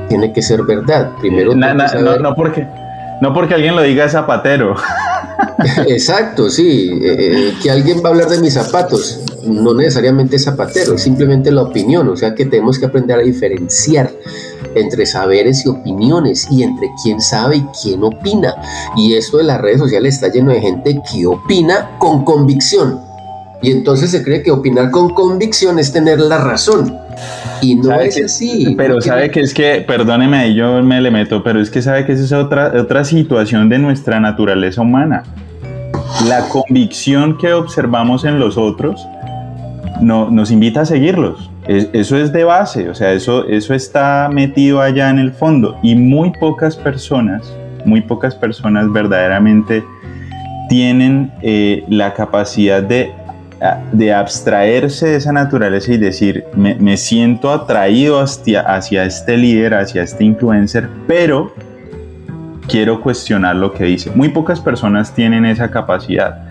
[0.09, 1.11] tiene que ser verdad.
[1.19, 2.67] Primero, no, no, porque,
[3.21, 4.75] no porque alguien lo diga zapatero.
[5.87, 6.99] Exacto, sí.
[7.01, 11.51] Eh, eh, que alguien va a hablar de mis zapatos, no necesariamente zapatero, es simplemente
[11.51, 12.09] la opinión.
[12.09, 14.11] O sea que tenemos que aprender a diferenciar
[14.75, 18.53] entre saberes y opiniones y entre quién sabe y quién opina.
[18.95, 22.99] Y esto de las redes sociales está lleno de gente que opina con convicción.
[23.61, 26.97] Y entonces se cree que opinar con convicción es tener la razón.
[27.61, 28.75] Y no es así.
[28.77, 32.11] Pero sabe que es que, perdóneme, yo me le meto, pero es que sabe que
[32.11, 35.23] esa es otra, otra situación de nuestra naturaleza humana.
[36.27, 39.07] La convicción que observamos en los otros
[40.01, 41.49] no, nos invita a seguirlos.
[41.67, 45.77] Eso es de base, o sea, eso, eso está metido allá en el fondo.
[45.81, 47.51] Y muy pocas personas,
[47.85, 49.83] muy pocas personas verdaderamente
[50.69, 53.13] tienen eh, la capacidad de
[53.91, 60.03] de abstraerse de esa naturaleza y decir, me, siento atraído hacia, hacia este líder, hacia
[60.03, 61.53] este influencer, pero
[62.67, 64.11] quiero cuestionar lo que dice.
[64.11, 66.45] Muy pocas personas tienen esa capacidad.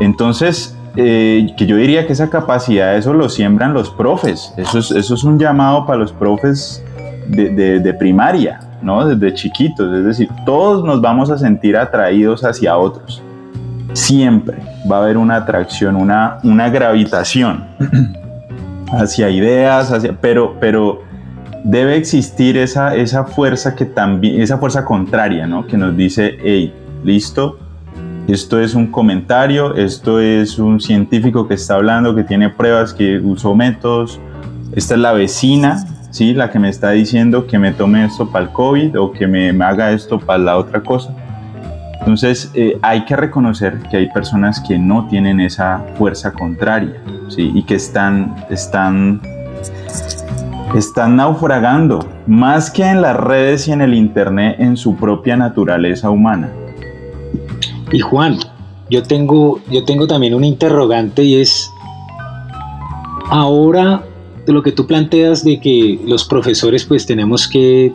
[0.00, 4.54] Entonces, eh, que yo diría que esa capacidad, eso lo siembran los profes.
[4.56, 6.84] Eso es, eso es un llamado para los profes
[7.26, 9.06] de, de, primaria, ¿no?
[9.06, 9.92] Desde chiquitos.
[9.92, 13.22] Es decir, todos nos vamos a sentir atraídos hacia otros.
[13.92, 14.58] Siempre
[14.90, 17.64] va a haber una atracción, una, una gravitación
[18.92, 21.02] hacia ideas, hacia, pero, pero
[21.64, 25.66] debe existir esa, esa fuerza que también, esa fuerza contraria, ¿no?
[25.66, 26.72] Que nos dice, hey,
[27.02, 27.58] listo,
[28.26, 33.18] esto es un comentario, esto es un científico que está hablando, que tiene pruebas, que
[33.18, 34.18] usó métodos.
[34.74, 36.32] Esta es la vecina, ¿sí?
[36.32, 39.50] La que me está diciendo que me tome esto para el COVID o que me,
[39.62, 41.14] haga esto para la otra cosa.
[41.98, 46.94] Entonces eh, hay que reconocer que hay personas que no tienen esa fuerza contraria,
[47.28, 47.52] ¿sí?
[47.54, 49.20] Y que están, están,
[50.74, 56.08] están naufragando, más que en las redes y en el Internet, en su propia naturaleza
[56.08, 56.48] humana.
[57.92, 58.38] Y Juan,
[58.90, 61.70] yo tengo, yo tengo también un interrogante y es,
[63.30, 64.04] ahora
[64.46, 67.92] lo que tú planteas de que los profesores pues tenemos que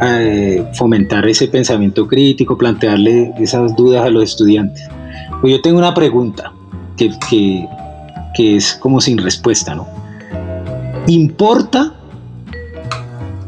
[0.00, 4.88] eh, fomentar ese pensamiento crítico, plantearle esas dudas a los estudiantes.
[5.40, 6.52] Pues yo tengo una pregunta
[6.96, 7.10] que,
[8.34, 9.86] que es como sin respuesta, ¿no?
[11.06, 11.94] ¿Importa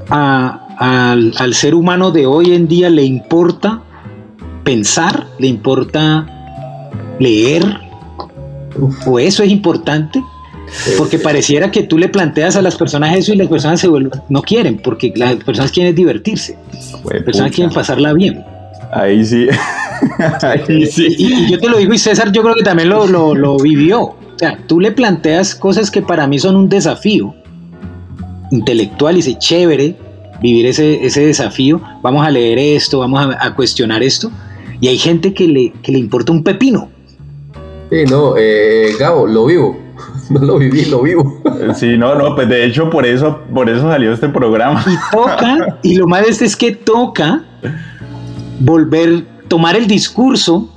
[0.08, 3.82] al, al, ser humano de hoy en día, le importa
[4.64, 6.26] pensar, le importa
[7.18, 7.64] leer,
[9.06, 10.22] o eso es importante,
[10.96, 14.12] porque pareciera que tú le planteas a las personas eso y las personas se vuelven,
[14.28, 16.56] no quieren, porque las personas quieren divertirse,
[17.04, 18.44] las personas quieren pasarla bien.
[18.92, 19.48] Ahí sí.
[20.42, 21.14] Ahí sí.
[21.18, 24.00] Y, yo te lo digo, y César yo creo que también lo, lo, lo vivió.
[24.02, 27.34] O sea, tú le planteas cosas que para mí son un desafío
[28.50, 29.96] intelectual y dice, chévere
[30.42, 34.30] vivir ese, ese desafío, vamos a leer esto, vamos a, a cuestionar esto,
[34.82, 36.90] y hay gente que le, que le importa un pepino.
[37.88, 39.78] Sí, no, eh, Gabo, lo vivo.
[40.30, 41.40] No lo viví, lo vivo.
[41.76, 44.84] Sí, no, no, pues de hecho por eso, por eso salió este programa.
[44.86, 47.44] Y toca, y lo más es que toca
[48.58, 50.68] volver, tomar el discurso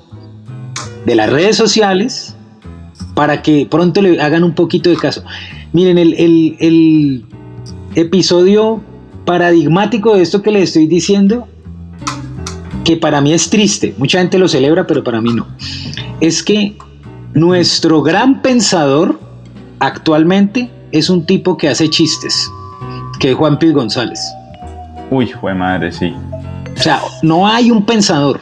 [1.06, 2.36] de las redes sociales
[3.16, 5.24] para que pronto le hagan un poquito de caso.
[5.74, 7.26] Miren, el, el, el
[7.96, 8.84] episodio
[9.26, 11.48] paradigmático de esto que les estoy diciendo
[12.86, 15.48] que para mí es triste, mucha gente lo celebra, pero para mí no,
[16.22, 16.78] es que
[17.34, 19.20] nuestro gran pensador
[19.80, 22.50] actualmente es un tipo que hace chistes,
[23.20, 24.20] que es Juan Piz González.
[25.10, 26.14] Uy, fue madre, sí.
[26.78, 28.40] O sea, no hay un pensador,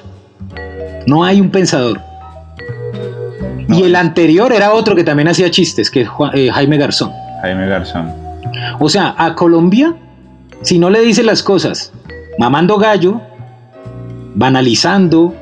[1.08, 2.00] no hay un pensador.
[3.70, 7.12] y el anterior era otro que también hacía chistes, que es eh, Jaime Garzón.
[7.42, 8.12] Jaime Garzón.
[8.80, 9.96] O sea, a Colombia,
[10.62, 11.92] si no le dice las cosas
[12.38, 13.22] mamando gallo,
[14.36, 15.34] banalizando,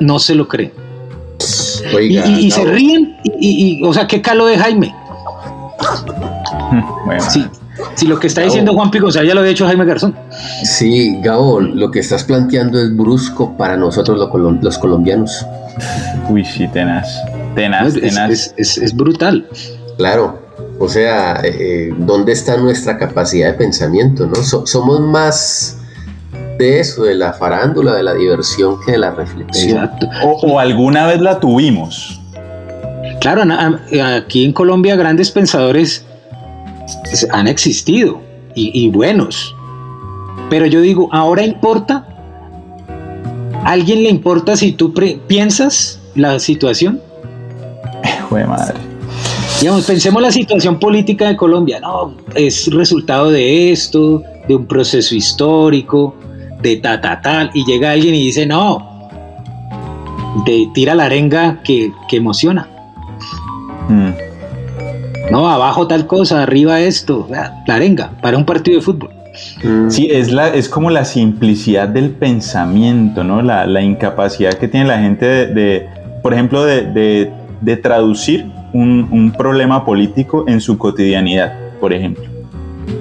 [0.00, 0.72] no se lo cree.
[2.00, 4.94] y, se ríen, y, o sea, ¿qué calo de Jaime?
[7.06, 7.22] bueno.
[7.30, 7.46] Sí,
[7.94, 10.14] si lo que está diciendo Juan Pico, o sea, ya lo había hecho Jaime Garzón.
[10.64, 15.46] Sí, Gabo, lo que estás planteando es brusco para nosotros los colombianos.
[16.28, 17.08] Uy, sí, tenaz.
[17.54, 18.54] Tenaz, tenaz.
[18.56, 19.46] Es, brutal.
[19.96, 20.40] Claro,
[20.78, 24.26] o sea, eh, ¿dónde está nuestra capacidad de pensamiento?
[24.26, 24.42] ¿no?
[24.42, 25.79] somos más
[26.60, 29.90] de eso, de la farándula, de la diversión que de la reflexión.
[30.22, 32.20] O, alguna vez la tuvimos.
[33.20, 33.42] Claro,
[34.14, 36.04] aquí en Colombia grandes pensadores
[37.32, 38.20] han existido
[38.54, 39.54] y, buenos.
[40.50, 42.06] Pero yo digo, ¿ahora importa?
[43.64, 44.92] ¿A alguien le importa si tú
[45.26, 47.00] piensas la situación?
[48.28, 48.74] Joder, madre.
[49.60, 51.80] Digamos, pensemos la situación política de Colombia.
[51.80, 56.14] No, es resultado de esto, de un proceso histórico,
[56.62, 59.08] de ta, ta, tal, y llega alguien y dice, no,
[60.44, 62.68] te tira la arenga que, emociona.
[63.88, 64.10] Mm.
[65.30, 69.20] No, abajo tal cosa, arriba esto, la arenga para un partido de fútbol.
[69.62, 69.90] Mm.
[69.90, 73.42] Sí, es, la, es como la simplicidad del pensamiento, ¿no?
[73.42, 75.88] La, incapacidad que tiene la gente de,
[76.22, 77.32] por ejemplo, de,
[77.82, 82.24] traducir un, un, problema político en su cotidianidad, por ejemplo.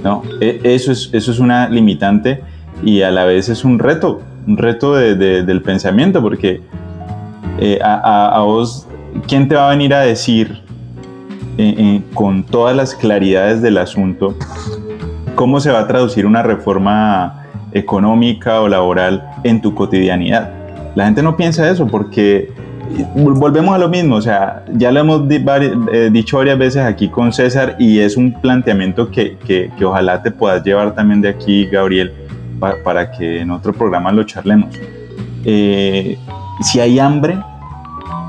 [0.04, 0.24] ¿no?
[0.40, 2.42] E, eso, es, eso es una limitante
[2.84, 6.62] y a la vez es un reto, un reto del pensamiento, porque
[7.60, 8.88] eh, a, vos,
[9.28, 10.62] ¿quién te va a venir a decir
[11.58, 14.36] eh, eh, con todas las claridades del asunto
[15.36, 20.52] cómo se va a traducir una reforma económica o laboral en tu cotidianidad?
[20.96, 22.52] La gente no piensa eso porque
[23.16, 27.32] volvemos a lo mismo, o sea, ya lo hemos eh, dicho varias veces aquí con
[27.32, 32.14] César y es un planteamiento que, que, ojalá te puedas llevar también de aquí, Gabriel,
[32.60, 34.70] para que en otro programa lo charlemos.
[35.46, 36.18] Eh,
[36.62, 37.38] si hay hambre,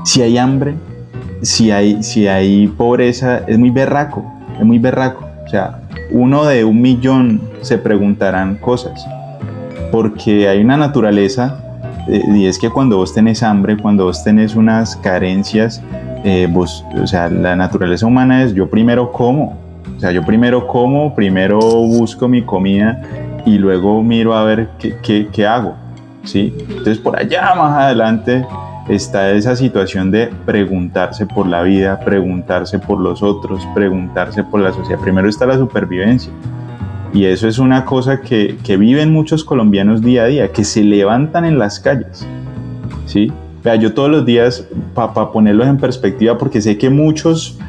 [0.03, 0.75] si hay hambre,
[1.41, 4.23] si hay, si hay pobreza, es muy berraco,
[4.59, 5.27] es muy berraco.
[5.45, 9.05] O sea, uno de un millón se preguntarán cosas,
[9.91, 11.61] porque hay una naturaleza
[12.07, 15.81] eh, y es que cuando vos tenés hambre, cuando vos tenés unas carencias,
[16.23, 19.57] eh, vos, o sea, la naturaleza humana es yo primero como,
[19.95, 23.01] o sea, yo primero como, primero busco mi comida
[23.45, 25.75] y luego miro a ver qué, qué, qué hago,
[26.23, 26.53] ¿sí?
[26.69, 28.45] Entonces por allá más adelante
[28.89, 34.73] está esa situación de preguntarse por la vida, preguntarse por los otros, preguntarse por la
[34.73, 34.99] sociedad.
[34.99, 36.31] Primero está la supervivencia.
[37.13, 40.83] Y eso es una cosa que, que viven muchos colombianos día a día, que se
[40.83, 42.25] levantan en las calles.
[43.05, 43.31] ¿sí?
[43.63, 44.65] Vea, yo todos los días,
[44.95, 47.59] para ponerlos en perspectiva, porque sé que muchos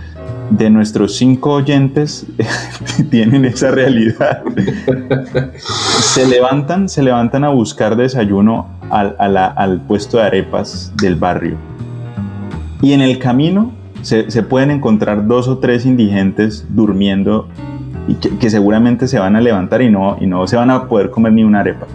[0.56, 2.26] de nuestros cinco oyentes
[3.10, 4.42] tienen esa realidad.
[5.78, 11.56] se levantan, se levantan a buscar desayuno al, al, puesto de arepas del barrio.
[12.82, 13.72] Y en el camino
[14.02, 17.48] se, pueden encontrar dos o tres indigentes durmiendo
[18.08, 21.10] y que, seguramente se van a levantar y no, y no se van a poder
[21.10, 21.86] comer ni una arepa.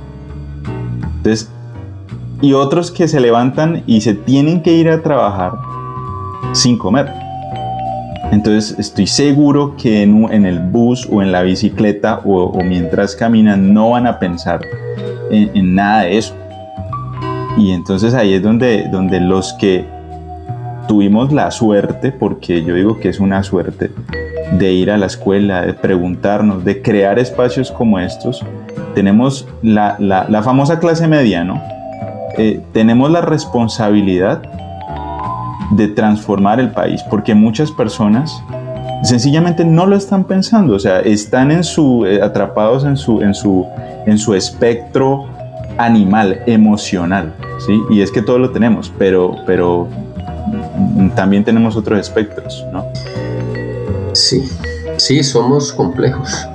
[1.18, 1.52] Entonces,
[2.42, 5.54] y otros que se levantan y se tienen que ir a trabajar
[6.54, 7.27] sin comer.
[8.32, 13.74] Entonces estoy seguro que en, en el bus o en la bicicleta o, mientras caminan
[13.74, 14.62] no van a pensar
[15.32, 16.36] en, en, nada de eso.
[17.58, 19.86] Y entonces ahí es donde, donde los que
[20.88, 23.92] tuvimos la suerte, porque yo digo que es una suerte,
[24.52, 28.44] de ir a la escuela, de preguntarnos, de crear espacios como estos,
[28.96, 31.62] tenemos la, la, famosa clase media, ¿no?
[32.38, 34.42] Eh, tenemos la responsabilidad
[35.72, 38.32] de transformar el país, porque muchas personas
[39.04, 43.34] sencillamente no lo están pensando, o sea, están en su, eh, atrapados en su, en,
[43.34, 43.66] su,
[44.06, 45.26] en su espectro
[45.78, 47.34] animal, emocional,
[47.66, 47.80] ¿sí?
[47.90, 49.88] Y es que todo lo tenemos, pero, pero
[51.16, 52.86] también tenemos otros espectros, ¿no?
[54.14, 54.44] Sí,
[54.98, 56.48] sí, somos complejos.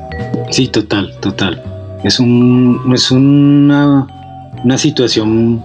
[0.51, 1.63] Sí, total, total.
[2.03, 4.07] Es, un, es una,
[4.65, 5.63] una situación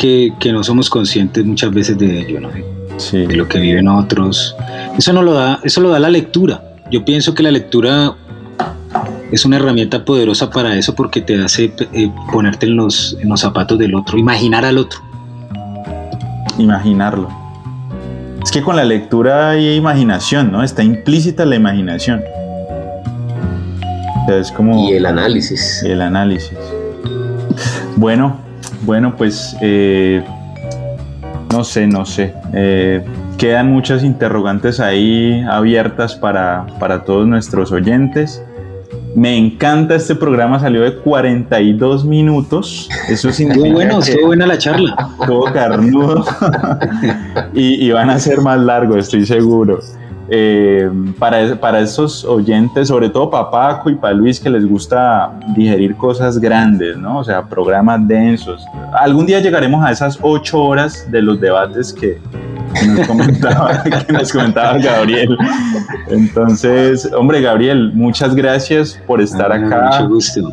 [0.00, 2.48] que, no somos conscientes muchas veces de ello, ¿no?
[2.48, 4.56] De lo que viven otros.
[4.96, 6.62] Eso no lo da, eso lo da la lectura.
[6.90, 8.14] Yo pienso que la lectura
[9.30, 13.40] es una herramienta poderosa para eso porque te hace eh, ponerte en los, en los
[13.40, 15.00] zapatos del otro, imaginar al otro.
[16.58, 17.28] Imaginarlo.
[18.42, 20.64] Es que con la lectura hay imaginación, ¿no?
[20.64, 22.22] Está implícita la imaginación.
[24.28, 25.82] es como, y el análisis.
[25.84, 26.58] Y el análisis.
[27.96, 28.49] Bueno,
[28.82, 30.24] bueno, pues eh,
[31.52, 32.34] no sé, no sé.
[32.52, 33.04] Eh,
[33.38, 38.42] quedan muchas interrogantes ahí abiertas para, para todos nuestros oyentes.
[39.14, 42.88] Me encanta este programa, salió de 42 minutos.
[43.08, 44.96] Eso significa Estuvo bueno, estuvo buena la charla.
[45.20, 46.24] Estuvo carnudo.
[47.54, 49.80] y, van a ser más largos, estoy seguro.
[50.32, 55.32] Eh, para, para esos oyentes, sobre todo para Paco y para Luis, que les gusta
[55.56, 57.18] digerir cosas grandes, ¿no?
[57.18, 58.64] O sea, programas densos.
[58.92, 62.20] Algún día llegaremos a esas ocho horas de los debates que,
[62.80, 65.36] que nos comentaba, que nos comentaba Gabriel.
[66.08, 70.00] Entonces, hombre, Gabriel, muchas gracias por estar ah, acá.
[70.00, 70.52] Mucho gusto.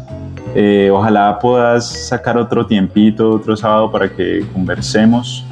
[0.56, 5.46] Eh, ojalá puedas sacar otro tiempito, otro sábado para que conversemos.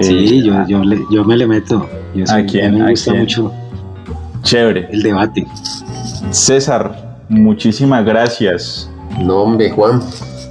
[0.00, 1.88] Sí, eh, yo, yo, me le meto.
[2.14, 2.78] Yo ¿A quién?
[2.78, 3.52] Me gusta mucho.
[4.42, 4.88] Chévere.
[4.92, 5.46] El debate.
[6.30, 8.90] César, muchísimas gracias.
[9.20, 10.02] No, hombre, Juan.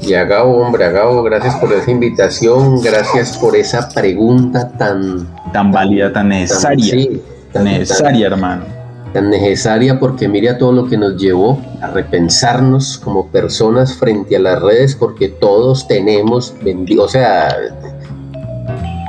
[0.01, 5.27] Y a Gabo, hombre, a Gabo, gracias por esa invitación, gracias por esa pregunta tan...
[5.51, 6.91] Tan válida, tan necesaria.
[6.91, 7.21] Tan, sí,
[7.51, 8.65] tan necesaria, hermano.
[9.13, 14.35] Tan necesaria porque mire a todo lo que nos llevó a repensarnos como personas frente
[14.35, 16.53] a las redes, porque todos tenemos,
[16.99, 17.55] o sea,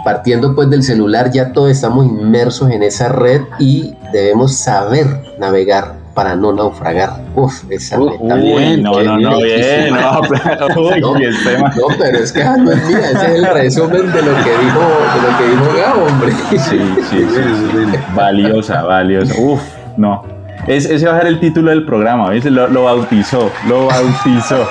[0.06, 5.94] partiendo pues del celular, ya todos estamos inmersos en esa red y debemos saber navegar
[6.14, 7.24] para no naufragar.
[7.34, 12.18] Uf, esa uh, meta uy, no, no, no, bien, no, pero, uy, no, no, pero
[12.18, 14.80] es que ah, no es mía, ese es el resumen de lo que dijo,
[15.12, 16.32] de lo que dijo Gabo, hombre.
[16.50, 16.78] Sí, sí,
[17.10, 19.34] sí, sí, valiosa, valiosa.
[19.40, 19.60] Uf,
[19.96, 20.35] no.
[20.66, 22.44] Es, ese va a ser el título del programa, ¿ves?
[22.44, 24.66] Lo, lo bautizó, lo bautizó.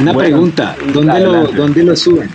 [0.00, 2.28] Una pregunta, ¿dónde lo, ¿dónde lo suben?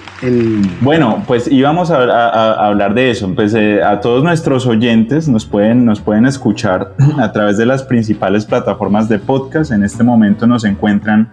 [0.80, 3.34] Bueno, pues íbamos a, hablar de eso.
[3.36, 7.84] Pues eh, a todos nuestros oyentes nos pueden, nos pueden escuchar a través de las
[7.84, 9.72] principales plataformas de podcast.
[9.72, 11.30] En este momento nos encuentran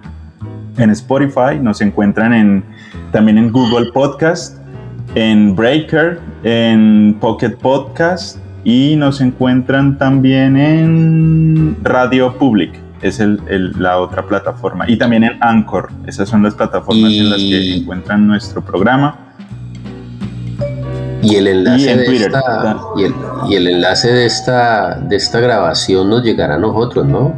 [0.76, 2.64] en Spotify, nos encuentran en,
[3.12, 4.58] también en Google Podcast.
[5.14, 12.72] en Breaker, en Pocket Podcast y nos encuentran también en Radio Public.
[13.02, 13.38] Es el,
[13.78, 14.88] la otra plataforma.
[14.88, 15.90] Y también en Anchor.
[16.06, 19.18] Esas son las plataformas en las que encuentran nuestro programa.
[21.22, 22.78] Y el enlace de esta,
[23.48, 27.34] y el, enlace de esta de esta grabación nos llegará a nosotros, ¿no?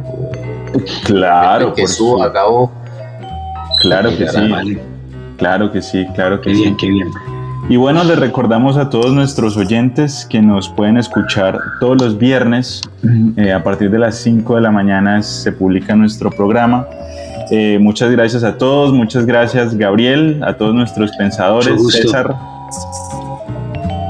[1.05, 2.71] Claro, que suba a cabo.
[3.81, 4.77] Claro que sí.
[5.37, 6.75] Claro que sí, claro que sí.
[6.77, 7.11] Qué bien.
[7.69, 12.89] Y bueno, les recordamos a todos nuestros oyentes que nos pueden escuchar todos los viernes
[13.35, 16.87] eh, a partir de las 5 de la mañana se publica nuestro programa.
[17.51, 22.33] Eh, muchas gracias a todos, muchas gracias Gabriel, a todos nuestros pensadores, César.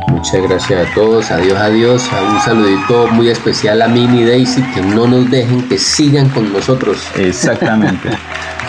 [0.08, 2.10] Muchas gracias a todos, adiós, adiós.
[2.32, 6.97] Un saludito muy especial a Mini Daisy, que no nos dejen, que sigan con nosotros.
[7.16, 8.10] Exactamente.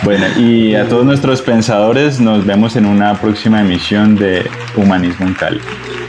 [0.01, 5.33] Bueno, y a todos nuestros pensadores, nos vemos en una próxima emisión de Humanismo en
[5.33, 5.59] Cali.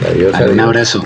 [0.09, 0.51] Adiós, adiós.
[0.51, 1.05] Un abrazo.